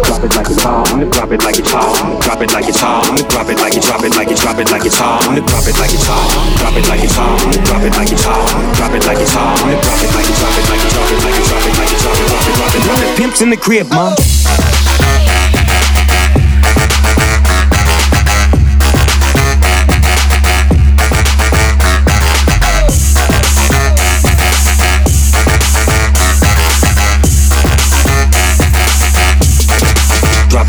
Drop 0.00 0.22
it 0.22 0.30
like 0.30 0.46
it's 0.46 0.62
hot. 0.62 0.86
Drop 1.10 1.32
it 1.32 1.42
like 1.42 1.58
it's 1.58 1.70
hot. 1.74 2.22
Drop 2.22 2.38
it 2.38 2.52
like 2.54 2.68
it's 2.70 2.78
hot. 2.78 3.02
Drop 3.30 3.50
it 3.50 3.58
like 3.58 3.74
it, 3.74 3.82
drop 3.82 4.04
it 4.04 4.14
like 4.14 4.30
it, 4.30 4.38
drop 4.38 4.58
it 4.62 4.70
like 4.70 4.86
it's 4.86 4.94
hot. 4.94 5.26
Drop 5.26 5.66
it 5.66 5.74
like 5.74 5.90
it's 5.90 6.06
hot. 6.06 6.30
Drop 6.62 6.76
it 6.78 6.86
like 6.86 7.02
it's 7.02 7.18
hot. 7.18 7.42
Drop 7.66 7.82
it 7.82 7.98
like 7.98 8.12
it's 8.14 8.22
hot. 8.22 8.46
Drop 8.78 8.94
it 8.94 9.02
like 9.10 9.18
it's 9.18 9.34
hot. 9.34 9.58
Drop 9.58 9.98
it 9.98 10.14
like 10.14 10.30
it, 10.30 10.38
drop 10.38 10.54
it 10.54 10.70
like 10.70 10.86
it, 10.86 10.94
drop 10.94 11.10
it 11.10 11.10
like 11.10 11.10
it, 11.10 11.10
drop 11.10 11.10
it 11.10 11.18
like 11.18 11.34
it, 11.34 11.48
drop 11.50 11.66
it, 11.66 11.74
drop 11.74 11.80
it, 11.80 11.98
drop 11.98 12.74
it. 12.74 12.82
Drop 12.86 13.02
it. 13.02 13.16
Pimps 13.18 13.42
in 13.42 13.50
the 13.50 13.56
crib, 13.56 13.88
mom. 13.90 14.14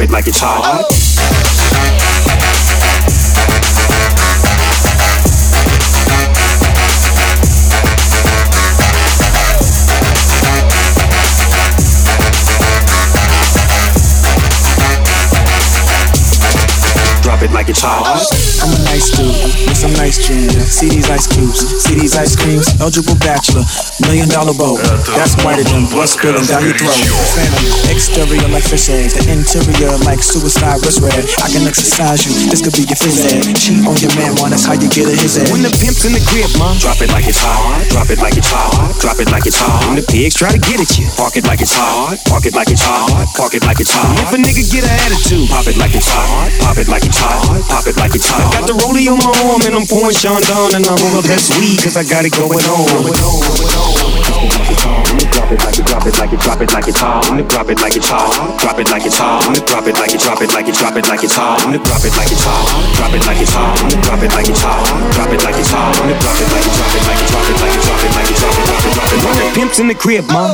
It 0.02 0.10
like 0.10 0.28
it's 0.28 0.40
hot. 0.40 0.88
Drop 17.22 17.42
it 17.44 17.52
like 17.52 17.70
it's 17.70 17.82
hot. 17.82 18.51
I'm 18.62 18.70
a 18.78 18.80
nice 18.94 19.10
dude 19.10 19.34
with 19.66 19.78
some 19.78 19.94
nice 19.98 20.22
dreams. 20.22 20.54
See 20.70 20.90
these 20.90 21.10
ice 21.10 21.26
cubes, 21.26 21.66
see 21.82 21.98
these 21.98 22.14
ice 22.14 22.38
creams. 22.38 22.70
Eligible 22.78 23.18
bachelor, 23.18 23.66
million 24.06 24.30
dollar 24.30 24.54
boat. 24.54 24.78
That's 25.18 25.34
whiter 25.42 25.66
than 25.66 25.90
blood 25.90 26.10
spilling 26.10 26.46
down 26.46 26.70
your 26.70 26.78
throat. 26.78 26.94
Phantom, 27.34 27.66
exterior 27.90 28.46
like 28.54 28.66
fish 28.66 28.94
eggs, 28.94 29.18
the 29.18 29.26
interior 29.34 29.98
like 30.06 30.22
suicide 30.22 30.78
wrist 30.86 31.02
red. 31.02 31.26
I 31.42 31.50
can 31.50 31.66
exercise 31.66 32.22
you, 32.22 32.34
this 32.54 32.62
could 32.62 32.78
be 32.78 32.86
your 32.86 33.00
phys 33.02 33.26
ed. 33.26 33.50
Cheat 33.58 33.82
on 33.82 33.98
your 33.98 34.14
man, 34.14 34.38
one, 34.38 34.54
that's 34.54 34.70
how 34.70 34.78
you 34.78 34.90
get 34.94 35.10
a 35.10 35.14
his 35.18 35.42
head. 35.42 35.50
When 35.50 35.66
the 35.66 35.74
pimp's 35.74 36.06
in 36.06 36.14
the 36.14 36.22
crib, 36.30 36.50
mom. 36.62 36.78
Drop 36.78 37.02
it 37.02 37.10
like 37.10 37.26
it's 37.26 37.42
hot. 37.42 37.82
Drop 37.90 38.10
it 38.14 38.22
like 38.22 38.38
it's 38.38 38.50
hot. 38.50 38.94
Drop 39.02 39.18
it 39.18 39.30
like 39.34 39.50
it's 39.50 39.58
hot. 39.58 39.90
When 39.90 39.98
the 39.98 40.06
pigs 40.06 40.38
try 40.38 40.54
to 40.54 40.62
get 40.62 40.78
at 40.78 40.94
you. 41.02 41.10
Park 41.18 41.34
it 41.34 41.46
like 41.50 41.62
it's 41.62 41.74
hot. 41.74 42.18
Park 42.30 42.46
it 42.46 42.54
like 42.54 42.70
it's 42.70 42.86
hot. 42.86 43.10
Park 43.34 43.58
it 43.58 43.66
like 43.66 43.82
it's 43.82 43.90
hot. 43.90 44.14
If 44.22 44.34
a 44.34 44.38
nigga 44.38 44.62
get 44.70 44.86
an 44.86 44.94
attitude, 45.10 45.50
pop 45.50 45.66
it 45.66 45.78
like 45.82 45.98
it's 45.98 46.10
hot. 46.10 46.54
Pop 46.62 46.78
it 46.78 46.88
like 46.88 47.06
it's 47.06 47.18
hot. 47.18 47.62
Pop 47.66 47.86
it 47.90 47.98
like 47.98 48.14
it's 48.14 48.30
hot. 48.30 48.51
Got 48.52 48.68
the 48.68 48.76
rollie 48.76 49.08
on 49.08 49.18
my 49.18 49.32
arm 49.48 49.62
and 49.64 49.76
I'm 49.76 49.88
pouring 49.88 50.16
Chandon 50.16 50.76
and 50.76 50.84
I 50.86 50.94
roll 51.00 51.16
my 51.16 51.24
best 51.24 51.56
weed 51.60 51.80
cause 51.82 51.96
I 51.96 52.04
got 52.04 52.26
it 52.26 52.36
going 52.36 52.64
on. 52.68 53.12
Drop 55.32 55.52
it 55.52 55.60
like 55.64 55.80
it, 55.80 55.86
drop 55.86 56.06
it 56.08 56.16
like 56.20 56.32
it, 56.32 56.40
drop 56.40 56.62
it 56.62 56.72
like 56.72 56.88
it's 56.88 57.00
hot. 57.00 57.24
Drop 57.50 57.70
it 57.70 57.80
like 57.82 57.96
it's 57.96 58.08
hot. 58.08 58.60
Drop 58.60 58.80
it 58.80 58.90
like 58.90 59.06
it's 59.06 59.18
hot. 59.18 59.44
Drop 59.68 59.88
it 59.88 59.96
like 59.96 60.14
it, 60.14 60.20
drop 60.20 60.42
it 60.42 60.52
like 60.54 60.68
it, 60.68 60.76
drop 60.76 60.96
it 60.96 61.08
like 61.08 61.24
it's 61.24 61.36
hot. 61.36 61.60
Drop 61.62 62.04
it 62.04 62.16
like 62.16 62.32
it's 62.32 62.44
hot. 62.44 62.68
Drop 62.96 63.14
it 63.14 63.24
like 63.28 63.42
it's 63.42 63.54
hot. 63.54 63.76
Drop 64.04 64.24
it 64.24 64.32
like 64.32 64.48
it's 64.48 64.62
hot. 64.62 64.88
Drop 65.16 65.32
it 65.32 65.44
like 65.44 65.60
it's 65.60 65.72
hot. 65.72 65.96
Drop 65.96 66.40
it 66.40 66.52
like 66.52 66.66
it, 66.66 66.74
drop 66.76 66.92
it 66.92 67.04
like 67.08 67.22
it, 67.22 67.28
drop 67.28 67.48
it 67.48 67.60
like 67.62 67.76
it, 67.76 67.84
drop 67.84 68.04
it 68.04 68.12
like 68.16 68.30
it, 68.30 68.38
drop 68.38 68.56
it, 68.56 68.68
drop 68.68 68.84
it, 68.84 68.94
drop 68.96 69.12
it. 69.12 69.26
When 69.26 69.36
the 69.40 69.52
pimp's 69.56 69.80
in 69.80 69.88
the 69.88 69.96
crib, 69.96 70.28
mom. 70.28 70.54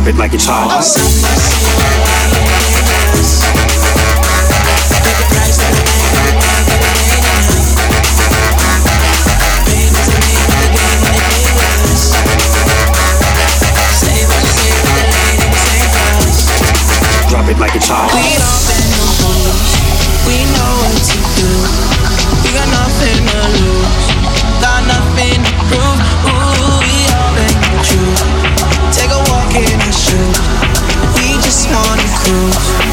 Drop 0.00 0.14
it 0.14 0.16
like 0.16 0.32
it's 0.32 0.46
hot. 0.46 0.80
Drop 17.28 17.48
it 17.50 17.58
like 17.58 17.74
it's 17.76 17.88
hot. 17.88 18.10
We 18.14 18.40
all 18.40 18.64
been 18.64 18.88
booze. 19.20 19.76
We 20.26 20.44
know 20.56 20.72
what 20.80 20.96
to 21.04 21.84
do. 21.84 21.89
We 30.20 31.40
just 31.40 31.70
wanna 31.70 32.04
cruise 32.20 32.89